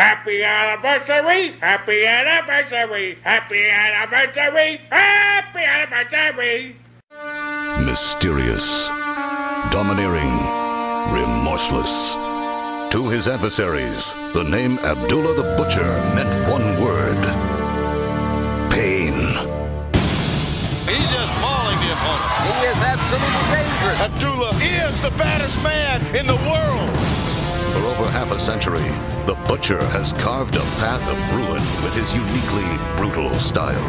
[0.00, 1.58] Happy anniversary!
[1.60, 3.18] Happy anniversary!
[3.22, 4.80] Happy anniversary!
[4.88, 6.76] Happy anniversary!
[7.84, 8.88] Mysterious,
[9.68, 10.32] domineering,
[11.12, 12.14] remorseless.
[12.92, 17.20] To his adversaries, the name Abdullah the Butcher meant one word
[18.72, 19.12] pain.
[20.88, 22.32] He's just mauling the opponent.
[22.48, 24.00] He is absolutely dangerous.
[24.00, 27.09] Abdullah is the baddest man in the world.
[27.80, 28.90] For over half a century,
[29.24, 33.80] the Butcher has carved a path of ruin with his uniquely brutal style.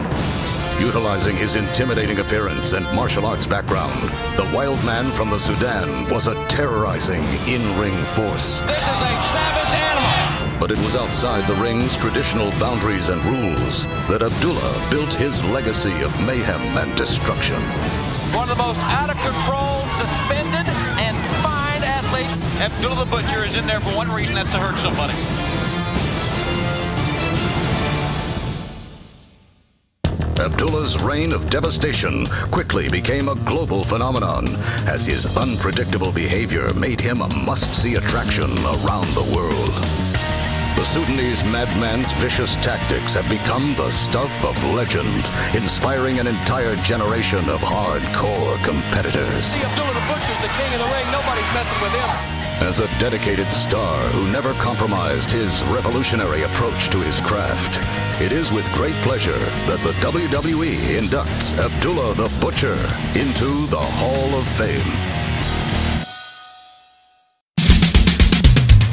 [0.80, 4.02] Utilizing his intimidating appearance and martial arts background,
[4.38, 8.62] the wild man from the Sudan was a terrorizing in-ring force.
[8.62, 10.58] This is a savage animal.
[10.58, 16.02] But it was outside the ring's traditional boundaries and rules that Abdullah built his legacy
[16.02, 17.60] of mayhem and destruction.
[18.32, 20.71] One of the most out of control, suspended, and fined athletes.
[22.62, 25.16] Abdullah the Butcher is in there for one reason, that's to hurt somebody.
[30.40, 34.46] Abdullah's reign of devastation quickly became a global phenomenon
[34.86, 38.52] as his unpredictable behavior made him a must-see attraction
[38.86, 39.74] around the world.
[40.78, 45.26] The Sudanese madman's vicious tactics have become the stuff of legend,
[45.56, 49.46] inspiring an entire generation of hardcore competitors.
[49.46, 51.12] See, Abdullah the Butcher's the king of the ring.
[51.12, 52.41] Nobody's messing with him.
[52.62, 57.82] As a dedicated star who never compromised his revolutionary approach to his craft,
[58.22, 62.78] it is with great pleasure that the WWE inducts Abdullah the Butcher
[63.18, 64.94] into the Hall of Fame.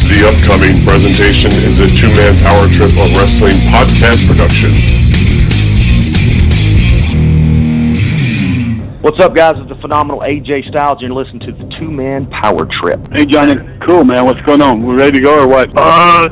[0.08, 5.08] The upcoming presentation is a two-man power trip of wrestling podcast production.
[9.00, 9.54] What's up, guys?
[9.58, 10.98] It's the phenomenal AJ Styles.
[11.00, 12.98] You're listening to the Two Man Power Trip.
[13.12, 13.54] Hey, Johnny.
[13.86, 14.24] Cool, man.
[14.24, 14.84] What's going on?
[14.84, 15.70] We ready to go or what?
[15.78, 16.28] Uh,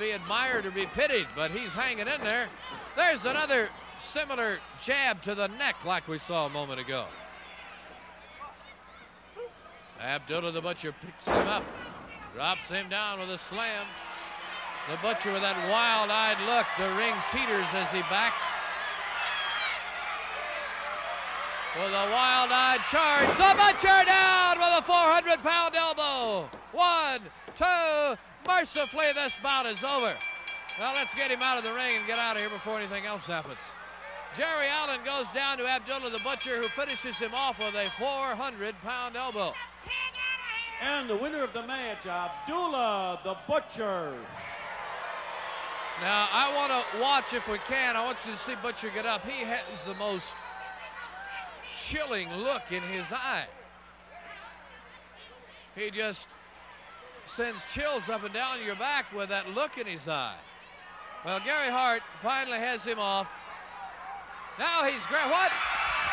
[0.00, 2.48] be admired or be pitied, but he's hanging in there.
[2.96, 3.68] There's another
[3.98, 7.04] similar jab to the neck like we saw a moment ago.
[10.00, 11.64] Abdullah the Butcher picks him up,
[12.34, 13.84] drops him down with a slam.
[14.88, 16.66] The Butcher with that wild-eyed look.
[16.78, 18.42] The ring teeters as he backs.
[21.76, 26.48] With a wild-eyed charge, the Butcher down with a 400-pound elbow.
[26.72, 27.20] One,
[27.54, 28.16] two,
[28.56, 30.14] mercifully this bout is over.
[30.78, 33.06] Well, let's get him out of the ring and get out of here before anything
[33.06, 33.58] else happens.
[34.36, 39.16] Jerry Allen goes down to Abdullah the Butcher, who finishes him off with a 400-pound
[39.16, 39.52] elbow.
[40.80, 44.14] And the winner of the match, Abdullah the Butcher.
[46.00, 47.96] Now, I want to watch if we can.
[47.96, 49.26] I want you to see Butcher get up.
[49.26, 50.32] He has the most
[51.76, 53.46] chilling look in his eye.
[55.74, 56.28] He just
[57.30, 60.34] sends chills up and down your back with that look in his eye.
[61.24, 63.30] Well, Gary Hart finally has him off.
[64.58, 65.52] Now he's grabbed what?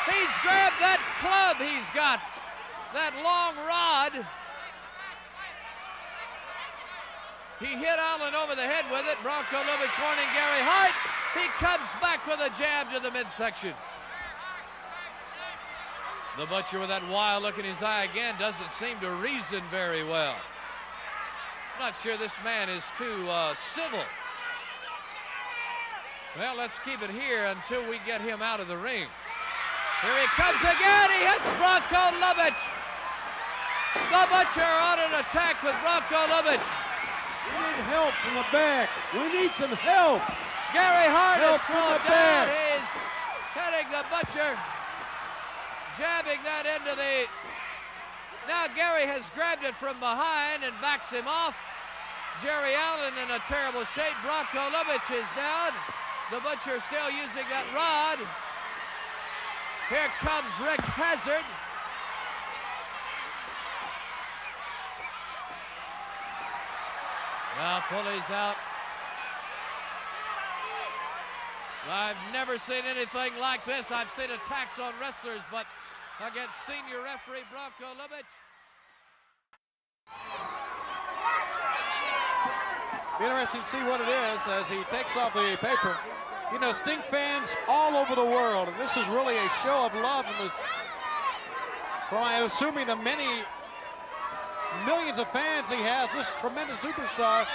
[0.06, 2.22] He's grabbed that club he's got,
[2.94, 4.14] that long rod.
[7.60, 9.18] He hit Allen over the head with it.
[9.26, 10.94] Bronko Lubich warning Gary Hart.
[11.34, 13.74] He comes back with a jab to the midsection.
[16.38, 20.04] The Butcher with that wild look in his eye again doesn't seem to reason very
[20.04, 20.36] well.
[21.78, 24.02] I'm not sure this man is too uh, civil.
[26.36, 29.06] Well, let's keep it here until we get him out of the ring.
[30.02, 31.08] Here he comes again.
[31.14, 32.58] He hits Bronko Lubich.
[34.10, 36.66] The Butcher on an attack with Bronko Lubich.
[37.46, 38.90] We need help from the back.
[39.14, 40.26] We need some help.
[40.74, 42.10] Gary Hart Help is from the down.
[42.10, 42.50] back.
[42.58, 42.90] He's
[43.54, 44.58] hitting the Butcher,
[45.94, 47.30] jabbing that into the.
[48.48, 51.56] Now Gary has grabbed it from behind and backs him off.
[52.42, 54.16] Jerry Allen in a terrible shape.
[54.24, 55.72] Bronko Lubich is down.
[56.32, 58.20] The Butcher still using that rod.
[59.90, 61.44] Here comes Rick Hazard.
[67.58, 68.56] Now Pulley's out.
[71.90, 73.92] I've never seen anything like this.
[73.92, 75.66] I've seen attacks on wrestlers, but
[76.26, 78.26] against senior referee Bronko Lubich.
[83.20, 85.98] Be interesting to see what it is as he takes off the paper.
[86.52, 89.94] You know, Sting fans all over the world, and this is really a show of
[89.96, 90.50] love the,
[92.10, 93.44] from I'm assuming the many
[94.86, 96.10] millions of fans he has.
[96.14, 97.46] This tremendous superstar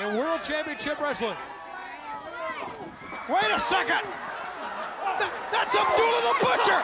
[0.00, 1.36] in World Championship Wrestling.
[3.28, 4.02] Wait a second.
[5.18, 6.80] That- that's Abdullah the Butcher.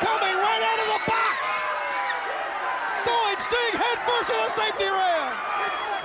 [0.00, 1.38] Coming right out of the box.
[3.04, 5.28] Throwing Sting head first to the safety rail.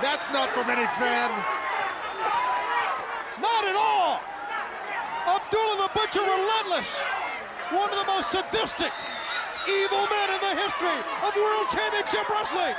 [0.04, 1.30] That's not from any fan.
[3.40, 4.20] Not at all.
[5.24, 7.00] Abdullah the Butcher relentless.
[7.72, 8.92] One of the most sadistic,
[9.64, 12.76] evil men in the history of World Championship Wrestling.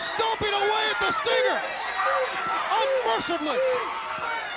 [0.00, 1.60] Stomping away at the Stinger.
[2.72, 3.60] Unmercifully.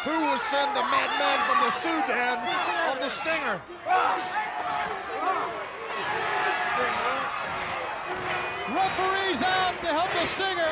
[0.07, 2.37] Who will send the madman from the Sudan
[2.87, 4.38] on the Stinger?
[9.41, 10.71] Out to help the Stinger.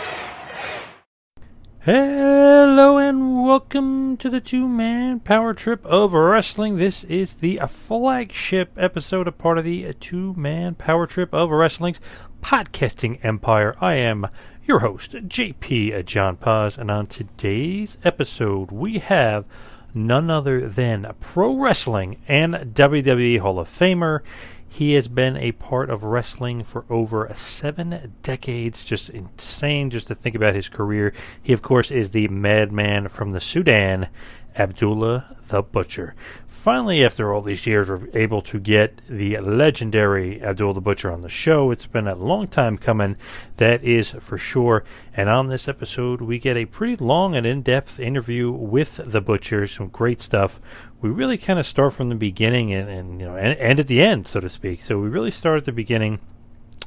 [1.80, 6.76] Hello and welcome to the two man power trip of wrestling.
[6.76, 12.02] This is the flagship episode, a part of the two man power trip of wrestling's
[12.42, 13.76] podcasting empire.
[13.80, 14.28] I am
[14.64, 19.46] your host, JP John Paz, and on today's episode, we have
[19.94, 24.20] none other than pro wrestling and WWE Hall of Famer.
[24.70, 28.84] He has been a part of wrestling for over seven decades.
[28.84, 31.14] Just insane just to think about his career.
[31.42, 34.10] He, of course, is the madman from the Sudan,
[34.56, 36.16] Abdullah the Butcher.
[36.58, 41.22] Finally, after all these years, we're able to get the legendary Abdul the Butcher on
[41.22, 41.72] the show.
[41.72, 43.16] It's been a long time coming,
[43.56, 44.84] that is for sure.
[45.16, 49.22] And on this episode, we get a pretty long and in depth interview with the
[49.22, 49.66] Butcher.
[49.68, 50.60] Some great stuff.
[51.00, 53.88] We really kind of start from the beginning and, and you know and, and at
[53.88, 54.82] the end, so to speak.
[54.82, 56.20] So we really start at the beginning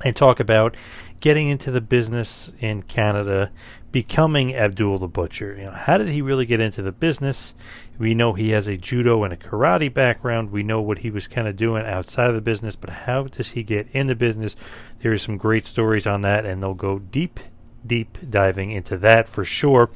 [0.04, 0.76] and talk about
[1.20, 3.50] getting into the business in Canada,
[3.92, 5.56] becoming Abdul the Butcher.
[5.56, 7.54] You know, how did he really get into the business?
[7.98, 10.50] We know he has a judo and a karate background.
[10.50, 13.50] We know what he was kind of doing outside of the business, but how does
[13.50, 14.56] he get in the business?
[15.00, 17.40] There are some great stories on that, and they'll go deep,
[17.86, 19.90] deep diving into that for sure.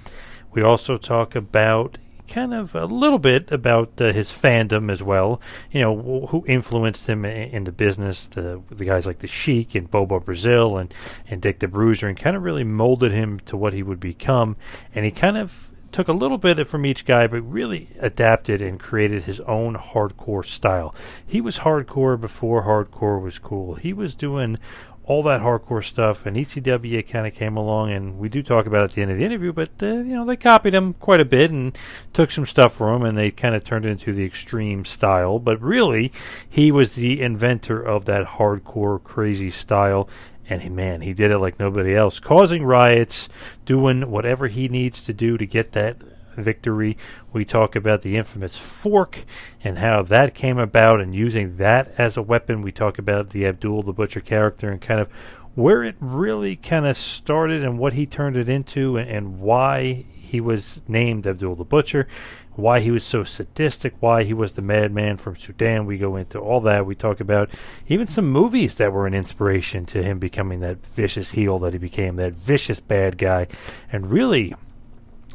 [0.53, 1.99] We also talk about
[2.29, 5.41] kind of a little bit about uh, his fandom as well.
[5.71, 9.27] You know, wh- who influenced him in, in the business, the, the guys like the
[9.27, 10.95] Sheik and Bobo Brazil and,
[11.29, 14.57] and Dick the Bruiser, and kind of really molded him to what he would become.
[14.95, 18.81] And he kind of took a little bit from each guy, but really adapted and
[18.81, 20.93] created his own hardcore style.
[21.25, 23.77] He was hardcore before hardcore was cool.
[23.77, 24.59] He was doing
[25.07, 28.81] all that hardcore stuff, and ECW kind of came along, and we do talk about
[28.81, 31.21] it at the end of the interview, but uh, you know they copied him quite
[31.21, 31.79] a bit and
[32.13, 35.39] took some stuff from him, and they kind of turned it into the extreme style.
[35.39, 36.11] But really,
[36.49, 40.09] he was the inventor of that hardcore, crazy style.
[40.47, 43.31] And he, man, he did it like nobody else, causing riots,
[43.65, 45.97] doing whatever he needs to do to get that
[46.35, 46.97] victory.
[47.33, 49.25] We talk about the infamous fork
[49.63, 52.63] and how that came about and using that as a weapon.
[52.63, 55.09] We talk about the Abdul the Butcher character and kind of
[55.55, 60.05] where it really kind of started and what he turned it into and, and why
[60.35, 62.09] he was named Abdul the Butcher,
[62.55, 65.87] why he was so sadistic, why he was the madman from Sudan.
[65.87, 66.87] We go into all that.
[66.87, 67.51] We talk about
[67.87, 71.79] even some movies that were an inspiration to him becoming that vicious heel that he
[71.79, 73.47] became, that vicious bad guy.
[73.93, 74.55] And really,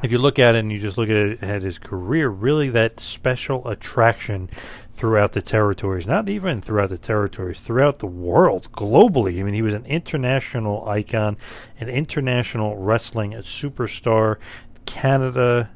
[0.01, 2.69] if you look at it and you just look at it at his career, really
[2.69, 4.49] that special attraction
[4.91, 9.39] throughout the territories, not even throughout the territories, throughout the world, globally.
[9.39, 11.37] I mean, he was an international icon,
[11.79, 14.37] an international wrestling superstar.
[14.85, 15.69] Canada,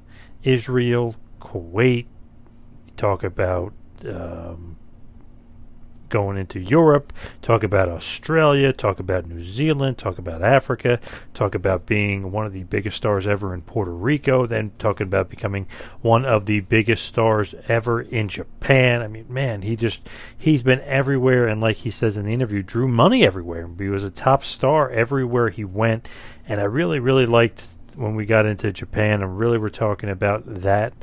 [0.44, 2.08] Israel, Kuwait.
[2.98, 3.74] Talk about
[4.06, 4.78] um,
[6.14, 11.00] going into Europe, talk about Australia, talk about New Zealand, talk about Africa,
[11.34, 15.28] talk about being one of the biggest stars ever in Puerto Rico, then talking about
[15.28, 15.66] becoming
[16.02, 19.02] one of the biggest stars ever in Japan.
[19.02, 22.62] I mean, man, he just he's been everywhere and like he says in the interview,
[22.62, 23.68] drew money everywhere.
[23.80, 26.08] He was a top star everywhere he went,
[26.48, 30.44] and I really really liked when we got into Japan and really were talking about
[30.46, 30.94] that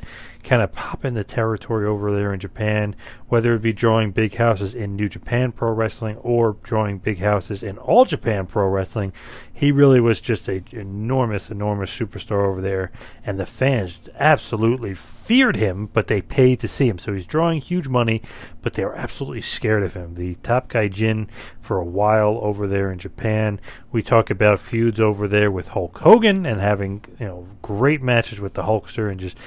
[0.43, 2.95] kind of pop in the territory over there in Japan,
[3.27, 7.63] whether it be drawing big houses in New Japan Pro Wrestling or drawing big houses
[7.63, 9.13] in All Japan Pro Wrestling.
[9.51, 12.91] He really was just a enormous, enormous superstar over there,
[13.25, 16.97] and the fans absolutely feared him, but they paid to see him.
[16.97, 18.21] So he's drawing huge money,
[18.61, 20.15] but they were absolutely scared of him.
[20.15, 21.29] The top gaijin
[21.59, 23.59] for a while over there in Japan.
[23.91, 28.41] We talk about feuds over there with Hulk Hogan and having you know great matches
[28.41, 29.37] with the Hulkster and just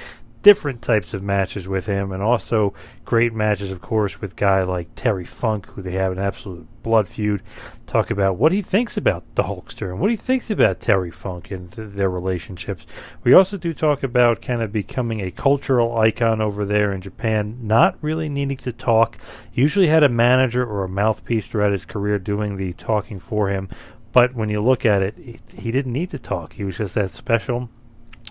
[0.45, 2.71] different types of matches with him, and also
[3.03, 7.07] great matches, of course, with guy like Terry Funk, who they have an absolute blood
[7.07, 7.41] feud.
[7.87, 11.49] Talk about what he thinks about the Hulkster and what he thinks about Terry Funk
[11.49, 12.85] and th- their relationships.
[13.23, 17.57] We also do talk about kind of becoming a cultural icon over there in Japan,
[17.63, 19.17] not really needing to talk.
[19.51, 23.67] Usually had a manager or a mouthpiece throughout his career doing the talking for him.
[24.11, 26.53] But when you look at it, he, he didn't need to talk.
[26.53, 27.71] He was just that special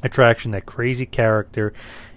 [0.04, 1.72] attraction, that crazy character,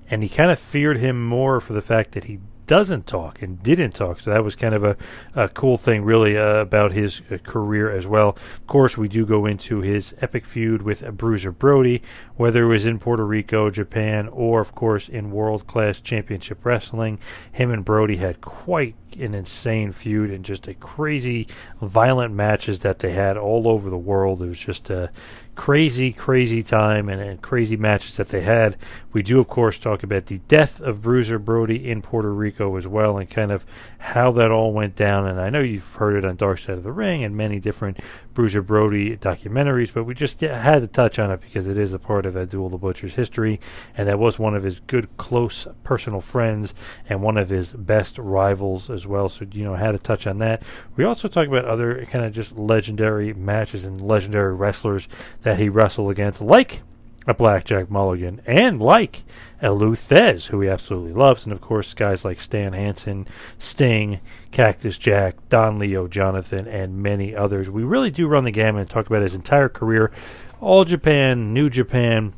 [0.09, 3.63] and he kind of feared him more for the fact that he doesn't talk and
[3.63, 4.19] didn't talk.
[4.19, 4.97] So that was kind of a,
[5.33, 8.29] a cool thing, really, uh, about his uh, career as well.
[8.29, 12.01] Of course, we do go into his epic feud with Bruiser Brody,
[12.35, 17.19] whether it was in Puerto Rico, Japan, or, of course, in World Class Championship Wrestling.
[17.53, 21.47] Him and Brody had quite an insane feud and just a crazy,
[21.81, 24.41] violent matches that they had all over the world.
[24.41, 25.09] It was just a
[25.57, 28.77] crazy, crazy time and, and, crazy matches that they had.
[29.11, 32.87] We do, of course, talk about the death of Bruiser Brody in Puerto Rico as
[32.87, 33.65] well and kind of
[33.97, 35.25] how that all went down.
[35.25, 37.99] And I know you've heard it on Dark Side of the Ring and many different
[38.35, 41.99] Bruiser Brody documentaries, but we just had to touch on it because it is a
[41.99, 43.59] part of Abdul the Butcher's history.
[43.97, 46.75] And that was one of his good, close personal friends
[47.09, 49.27] and one of his best rivals as well.
[49.27, 50.61] So, you know, had to touch on that.
[50.95, 55.07] We also talk about other kind of just legendary matches and legendary wrestlers
[55.47, 56.81] that he wrestled against, like
[57.25, 59.23] a Blackjack Mulligan, and like
[59.61, 63.25] a Lou Thesz, who he absolutely loves, and of course guys like Stan Hansen,
[63.57, 64.19] Sting,
[64.51, 67.69] Cactus Jack, Don Leo, Jonathan, and many others.
[67.69, 70.11] We really do run the gamut and talk about his entire career,
[70.59, 72.33] All Japan, New Japan,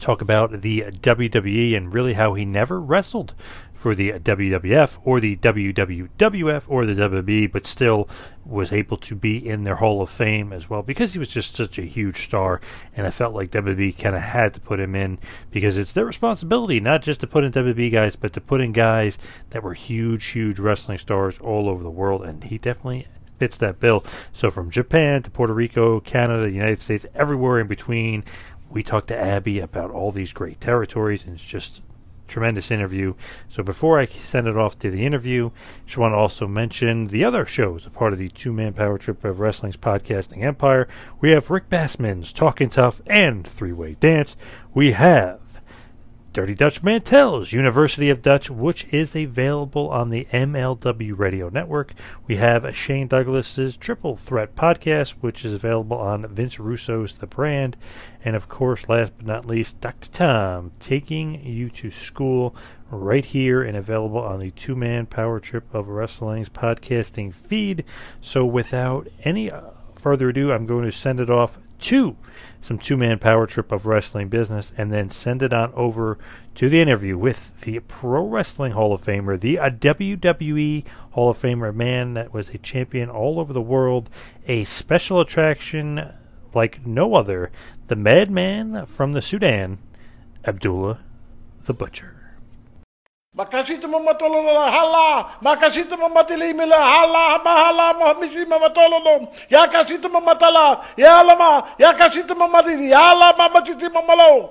[0.00, 3.34] talk about the WWE and really how he never wrestled
[3.72, 8.08] for the WWF or the WWWF or the WWE, but still
[8.44, 11.54] was able to be in their Hall of Fame as well because he was just
[11.54, 12.60] such a huge star.
[12.96, 15.18] And I felt like WWE kind of had to put him in
[15.50, 18.72] because it's their responsibility not just to put in WWE guys, but to put in
[18.72, 19.18] guys
[19.50, 22.22] that were huge, huge wrestling stars all over the world.
[22.22, 23.06] And he definitely
[23.38, 24.04] fits that bill.
[24.32, 28.24] So from Japan to Puerto Rico, Canada, United States, everywhere in between,
[28.70, 31.82] we talked to Abby about all these great territories, and it's just
[32.26, 33.14] tremendous interview.
[33.48, 35.50] So before I send it off to the interview,
[35.84, 38.98] just want to also mention the other shows, a part of the two man power
[38.98, 40.88] trip of wrestling's podcasting empire.
[41.20, 44.36] We have Rick Bassman's Talking Tough and Three Way Dance.
[44.74, 45.40] We have
[46.36, 51.94] Dirty Dutch Mantell's University of Dutch, which is available on the MLW Radio Network.
[52.26, 57.78] We have Shane Douglas's Triple Threat Podcast, which is available on Vince Russo's The Brand.
[58.22, 60.10] And of course, last but not least, Dr.
[60.10, 62.54] Tom taking you to school
[62.90, 67.82] right here and available on the two man power trip of wrestling's podcasting feed.
[68.20, 69.50] So without any
[69.94, 72.16] further ado, I'm going to send it off to
[72.60, 76.18] some two man power trip of wrestling business and then send it on over
[76.54, 81.74] to the interview with the Pro Wrestling Hall of Famer, the WWE Hall of Famer,
[81.74, 84.10] man that was a champion all over the world,
[84.46, 86.12] a special attraction
[86.54, 87.52] like no other,
[87.88, 89.78] the madman from the Sudan,
[90.44, 91.00] Abdullah
[91.66, 92.15] the Butcher.
[93.36, 100.80] Maka situ mamatololo hala, maka situ mamatili mila hala, mahala mahmisi mamatololo, ya kasitu mamatala,
[100.96, 103.60] ya lama, ya kasitu mamatili, ya lama mama
[103.92, 104.50] mamalo.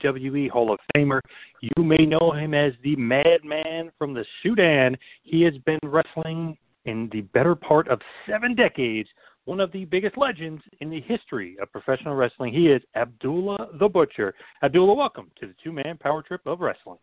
[0.00, 1.20] WWE Hall of Famer.
[1.60, 4.96] You may know him as the Madman from the Sudan.
[5.22, 9.08] He has been wrestling in the better part of seven decades,
[9.44, 12.52] one of the biggest legends in the history of professional wrestling.
[12.52, 14.34] He is Abdullah the Butcher.
[14.62, 16.98] Abdullah, welcome to the two man power trip of wrestling.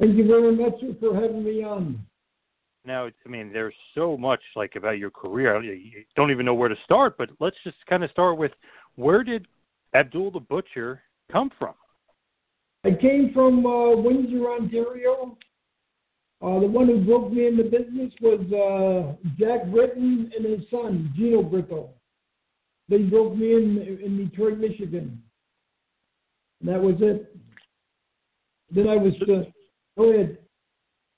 [0.00, 2.04] Thank you very much for having me on.
[2.84, 5.62] Now, I mean, there's so much like about your career.
[5.62, 8.50] You don't even know where to start, but let's just kind of start with
[8.96, 9.46] where did
[9.94, 11.74] Abdul the Butcher come from?
[12.84, 15.36] I came from uh, Windsor, Ontario.
[16.42, 20.68] Uh, the one who broke me in the business was uh, Jack Britton and his
[20.70, 21.90] son, Gino Brito.
[22.88, 25.22] They broke me in in Detroit, Michigan.
[26.60, 27.36] And that was it.
[28.74, 29.12] Then I was.
[29.22, 29.48] Uh,
[29.96, 30.38] go ahead.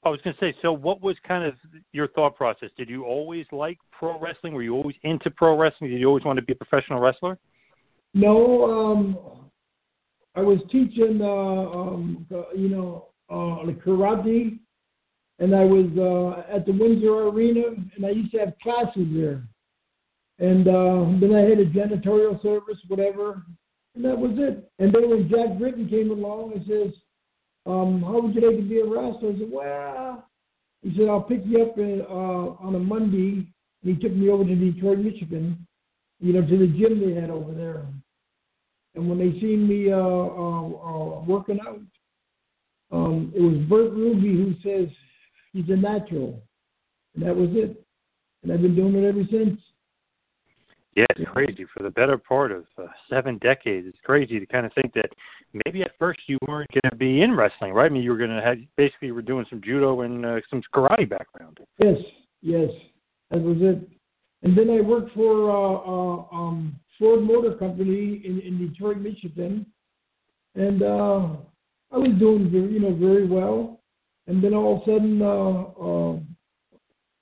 [0.05, 1.55] I was going to say, so what was kind of
[1.93, 2.69] your thought process?
[2.77, 4.53] Did you always like pro wrestling?
[4.53, 5.91] Were you always into pro wrestling?
[5.91, 7.39] Did you always want to be a professional wrestler?
[8.13, 9.19] No, um,
[10.35, 14.59] I was teaching, uh, um, you know, uh, karate,
[15.39, 17.63] and I was uh, at the Windsor Arena,
[17.97, 19.43] and I used to have classes there.
[20.39, 23.43] And uh, then I had a janitorial service, whatever,
[23.95, 24.69] and that was it.
[24.81, 26.93] And then when Jack Britton came along and says,
[27.67, 29.31] um, how would you like to be a wrestler?
[29.31, 30.29] I said, well,
[30.83, 33.47] he said, I'll pick you up in, uh, on a Monday.
[33.83, 35.67] And he took me over to Detroit, Michigan,
[36.21, 37.87] you know, to the gym they had over there.
[38.95, 41.81] And when they seen me uh, uh, uh, working out,
[42.93, 44.89] um, it was Bert Ruby who says
[45.53, 46.41] he's a natural.
[47.15, 47.85] And that was it.
[48.43, 49.59] And I've been doing it ever since.
[50.97, 51.67] Yeah, it's crazy.
[51.77, 55.11] For the better part of uh, seven decades, it's crazy to kind of think that
[55.65, 57.87] maybe at first you weren't going to be in wrestling, right?
[57.87, 60.37] I mean, you were going to have basically you were doing some judo and uh,
[60.49, 61.59] some karate background.
[61.79, 61.97] Yes,
[62.43, 62.71] yes,
[63.31, 63.89] that was it.
[64.43, 69.67] And then I worked for uh, uh, um, Ford Motor Company in, in Detroit, Michigan,
[70.55, 71.29] and uh,
[71.93, 73.81] I was doing very, you know very well.
[74.27, 76.19] And then all of a sudden, uh, uh,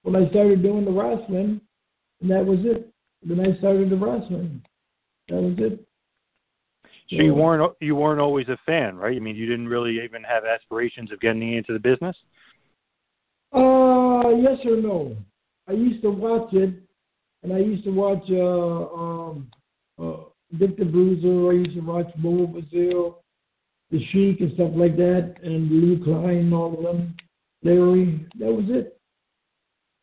[0.02, 1.60] when I started doing the wrestling,
[2.20, 2.92] and that was it
[3.24, 4.62] then I started the wrestling.
[5.28, 5.86] That was it.
[7.10, 9.16] So you weren't you weren't always a fan, right?
[9.16, 12.16] I mean, you didn't really even have aspirations of getting into the business.
[13.52, 15.16] Uh, yes or no.
[15.68, 16.74] I used to watch it,
[17.42, 19.50] and I used to watch uh, um,
[20.00, 20.24] uh,
[20.58, 21.50] Dick the Bruiser.
[21.50, 23.22] I used to watch Bobo Brazil,
[23.90, 27.16] The Sheik, and stuff like that, and Lou Klein, and all of them.
[27.62, 28.26] Larry.
[28.38, 28.98] That was it.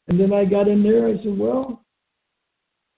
[0.07, 1.07] And then I got in there.
[1.07, 1.85] I said, well,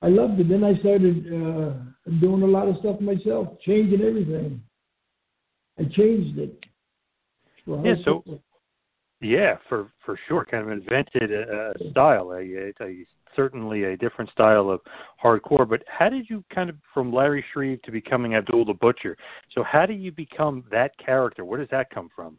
[0.02, 0.50] I loved it.
[0.50, 1.74] Then I started uh,
[2.20, 4.62] doing a lot of stuff myself, changing everything.
[5.80, 6.58] I changed it.
[7.68, 8.24] Yeah, so
[9.22, 13.06] yeah, for for sure, kind of invented a, a style, a, a,
[13.36, 14.82] certainly a different style of
[15.24, 15.70] hardcore.
[15.70, 19.16] But how did you kind of from Larry Shreve to becoming Abdul the Butcher?
[19.54, 21.46] So how do you become that character?
[21.46, 22.38] Where does that come from?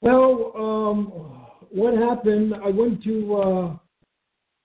[0.00, 2.54] Well, um, what happened?
[2.54, 3.76] I went to uh,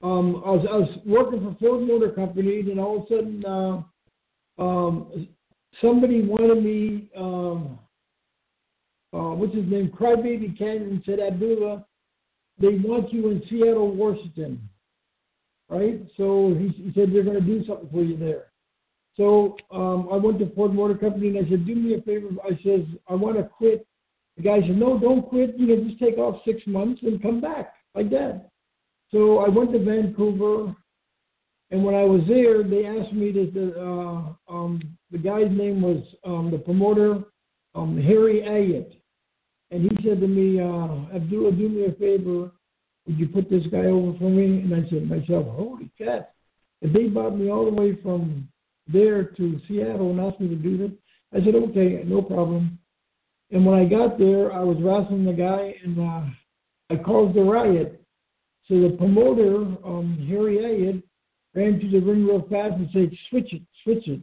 [0.04, 3.46] um, I, was, I was working for Ford Motor Company, and all of a sudden,
[3.46, 5.28] uh, um,
[5.82, 7.10] somebody wanted me.
[7.18, 7.80] Um,
[9.18, 9.90] uh, what's his name?
[9.90, 11.86] Crybaby Cannon said, Abdullah,
[12.60, 14.70] they want you in Seattle, Washington,
[15.70, 16.02] right?
[16.18, 18.46] So he, he said they're going to do something for you there.
[19.16, 22.30] So um, I went to Ford Motor Company and I said, do me a favor.
[22.44, 23.86] I says, I want to quit.
[24.38, 25.58] The guy said, no, don't quit.
[25.58, 28.50] You know, just take off six months and come back like that.
[29.12, 30.76] So I went to Vancouver,
[31.72, 33.74] and when I was there, they asked me to.
[33.80, 37.24] Uh, um, the guy's name was um, the promoter,
[37.74, 38.97] um, Harry Ayyett,
[39.72, 42.52] and he said to me, uh, "Abdullah, do me a favor.
[43.06, 46.34] Would you put this guy over for me?" And I said to myself, "Holy cat!"
[46.82, 48.48] If they brought me all the way from
[48.88, 50.92] there to Seattle and asked me to do this,
[51.34, 52.80] I said, "Okay, no problem."
[53.52, 56.24] And when I got there, I was wrestling the guy, and uh,
[56.90, 58.02] I caused a riot.
[58.68, 61.02] So the promoter, um, Harry Ayyett,
[61.56, 64.20] ran to the ring real fast and said, switch it, switch it.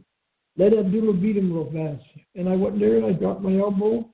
[0.57, 2.05] Let Abdullah beat him real fast.
[2.35, 4.07] And I went there and I dropped my elbow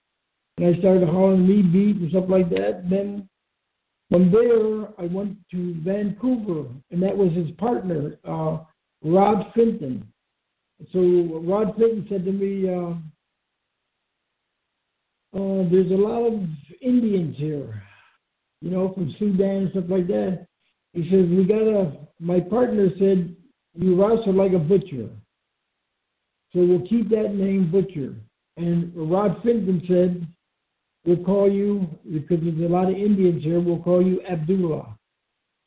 [0.61, 2.89] and I started hollering me beat and stuff like that.
[2.89, 3.27] Then
[4.09, 8.59] from there, I went to Vancouver and that was his partner, uh,
[9.03, 10.07] Rod Fenton.
[10.93, 12.93] So Rod Fenton said to me, uh,
[15.33, 16.47] uh, there's a lot of
[16.81, 17.81] Indians here
[18.61, 20.45] you know, from Sudan and stuff like that.
[20.93, 23.35] He says, we got to, my partner said,
[23.73, 25.09] you wrestle like a butcher.
[26.53, 28.13] So we'll keep that name Butcher.
[28.57, 30.27] And Rod Fenton said,
[31.05, 34.97] we'll call you, because there's a lot of Indians here, we'll call you Abdullah.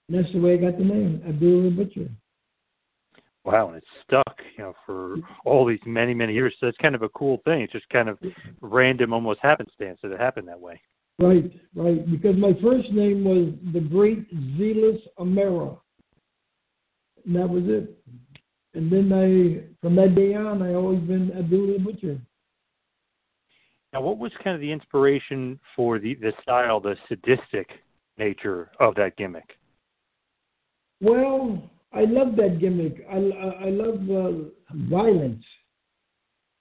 [0.09, 2.09] And that's the way I got the name, Abdullah Butcher.
[3.45, 6.55] Wow, and it's stuck, you know, for all these many, many years.
[6.61, 7.61] So it's kind of a cool thing.
[7.61, 8.19] It's just kind of
[8.63, 10.81] random, almost happenstance that it happened that way.
[11.19, 12.11] Right, right.
[12.11, 14.27] Because my first name was the Great
[14.59, 15.79] Zealous Amera,
[17.27, 17.99] and that was it.
[18.75, 22.19] And then I, from that day on, I always been Abdullah the Butcher.
[23.95, 27.69] Now, what was kind of the inspiration for the the style, the sadistic
[28.19, 29.57] nature of that gimmick?
[31.01, 33.07] Well, I love that gimmick.
[33.09, 34.49] I, I, I love uh,
[34.91, 35.45] violence.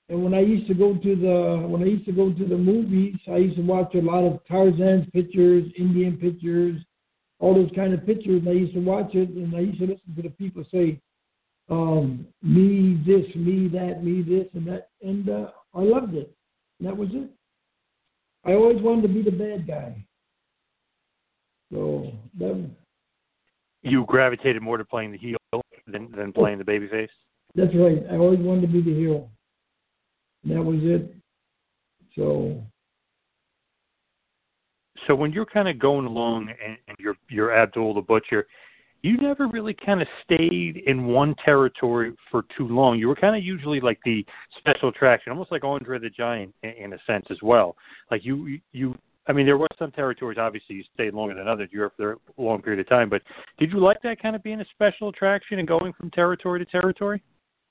[0.09, 2.57] And when I used to go to the when I used to go to the
[2.57, 6.79] movies, I used to watch a lot of Tarzan's pictures, Indian pictures,
[7.39, 8.41] all those kind of pictures.
[8.41, 11.01] And I used to watch it, and I used to listen to the people say,
[11.71, 16.31] um, "Me this, me that, me this, and that," and uh, I loved it.
[16.83, 17.29] That was it.
[18.45, 20.05] I always wanted to be the bad guy.
[21.71, 22.69] So that
[23.81, 25.37] You gravitated more to playing the heel
[25.87, 27.07] than than playing the babyface.
[27.55, 28.03] That's right.
[28.11, 29.27] I always wanted to be the.
[30.43, 31.15] And that was it.
[32.17, 32.61] So
[35.07, 38.45] So when you're kind of going along and, and you're you're Abdul the Butcher,
[39.03, 42.97] you never really kind of stayed in one territory for too long.
[42.97, 44.25] You were kind of usually like the
[44.57, 47.75] special attraction, almost like Andre the Giant in, in a sense as well.
[48.09, 50.37] Like you you I mean, there were some territories.
[50.37, 51.69] Obviously, you stayed longer than others.
[51.71, 53.09] You were for a long period of time.
[53.09, 53.21] But
[53.57, 56.65] did you like that kind of being a special attraction and going from territory to
[56.65, 57.21] territory?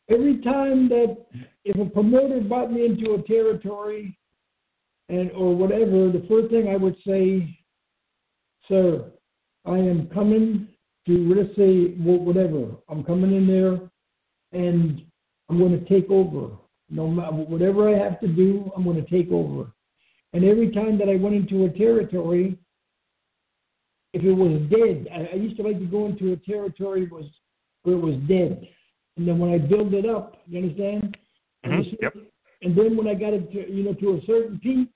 [0.08, 1.16] every time that
[1.64, 4.16] if a promoter brought me into a territory
[5.08, 7.58] and or whatever, the first thing I would say,
[8.68, 9.12] "Sir,
[9.64, 10.68] I am coming
[11.06, 12.70] to let's say wh- whatever.
[12.88, 13.80] I'm coming in there,
[14.52, 15.02] and
[15.48, 16.56] I'm going to take over.
[16.90, 19.72] No matter whatever I have to do, I'm going to take over."
[20.32, 22.58] And every time that I went into a territory,
[24.14, 27.24] if it was dead, I, I used to like to go into a territory was
[27.82, 28.68] where it was dead.
[29.16, 31.16] And then when I build it up, you understand?
[31.64, 32.14] And, Mhm, the- yep.
[32.62, 34.88] and then when I got it, to, you know, to a certain peak,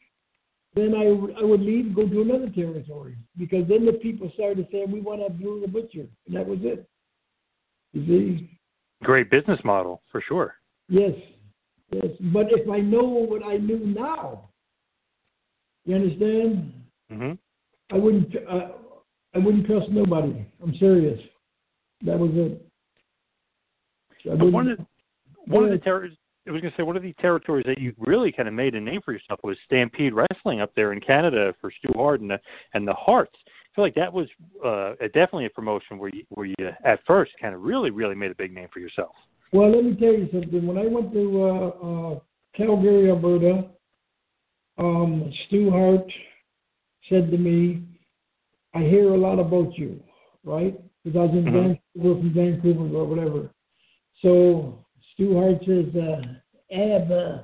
[0.76, 4.68] then I, would- I would leave, go to another territory because then the people started
[4.70, 6.86] saying we want to Abdul the Butcher, and that was it.
[7.92, 8.58] You see?
[9.02, 10.54] Great business model for sure.
[10.88, 11.12] Yes,
[11.90, 12.06] yes.
[12.32, 14.50] But if I know what I knew now,
[15.86, 16.72] you understand?
[17.10, 17.32] hmm
[17.92, 18.34] I wouldn't.
[18.48, 18.68] Uh,
[19.34, 20.44] I wouldn't trust nobody.
[20.62, 21.20] I'm serious.
[22.04, 22.66] That was it.
[24.30, 24.86] I But one wouldn't- of
[25.46, 25.84] one of the Yeah.
[26.46, 28.74] I was going to say one of the territories that you really kind of made
[28.74, 32.30] a name for yourself was Stampede Wrestling up there in Canada for Stu Hart and
[32.30, 32.38] the
[32.74, 33.34] and the Harts.
[33.44, 34.28] I feel like that was
[34.64, 36.54] uh, definitely a promotion where you where you
[36.84, 39.14] at first kind of really really made a big name for yourself.
[39.52, 40.66] Well, let me tell you something.
[40.66, 41.68] When I went to uh,
[42.14, 42.18] uh,
[42.56, 43.68] Calgary, Alberta,
[44.78, 46.10] um, Stu Hart
[47.08, 47.82] said to me,
[48.72, 50.00] "I hear a lot about you,
[50.44, 50.78] right?
[51.02, 51.80] Because I was in Mhm.
[51.96, 53.50] Vancouver, from Vancouver or whatever."
[54.22, 54.85] So
[55.16, 56.22] Stu Hart says, uh,
[56.72, 57.38] "Ab, uh,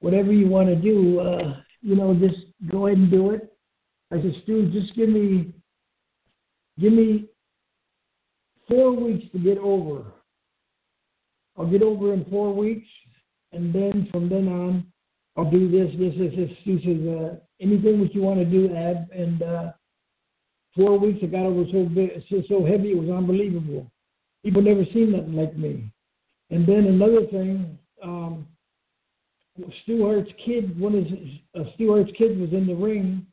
[0.00, 3.52] whatever you want to do, uh, you know, just go ahead and do it."
[4.12, 5.52] I said, "Stu, just give me,
[6.78, 7.28] give me
[8.68, 10.12] four weeks to get over."
[11.58, 12.86] I'll get over in four weeks,
[13.52, 14.86] and then from then on,
[15.36, 16.56] I'll do this, this, this, this.
[16.64, 19.08] He says, uh, anything that you want to do, Ab.
[19.10, 19.72] And uh,
[20.74, 23.90] four weeks, I got over so big, so, so heavy, it was unbelievable.
[24.44, 25.90] People never seen nothing like me.
[26.50, 28.46] And then another thing, um,
[30.44, 31.06] kid, one of
[31.60, 31.70] uh,
[32.18, 33.26] kids was in the ring,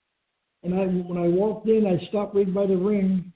[0.63, 3.31] and I when I walked in, I stopped right by the ring,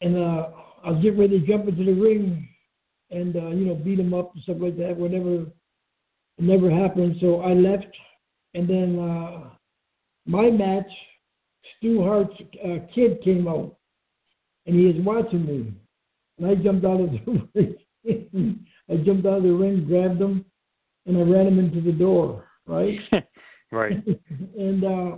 [0.00, 0.48] and uh,
[0.84, 2.48] I was getting ready to jump into the ring
[3.10, 4.96] and uh, you know beat him up and stuff like that.
[4.96, 5.48] Whatever, it
[6.38, 7.16] never happened.
[7.20, 7.86] So I left,
[8.54, 9.50] and then uh,
[10.26, 10.90] my match,
[11.76, 12.34] Stu Hart's
[12.64, 13.76] uh, kid came out,
[14.66, 15.72] and he is watching me,
[16.38, 18.65] and I jumped out of the ring.
[18.90, 20.44] I jumped out of the ring, grabbed him,
[21.06, 22.44] and I ran him into the door.
[22.66, 22.98] Right.
[23.72, 24.02] right.
[24.58, 25.16] and uh,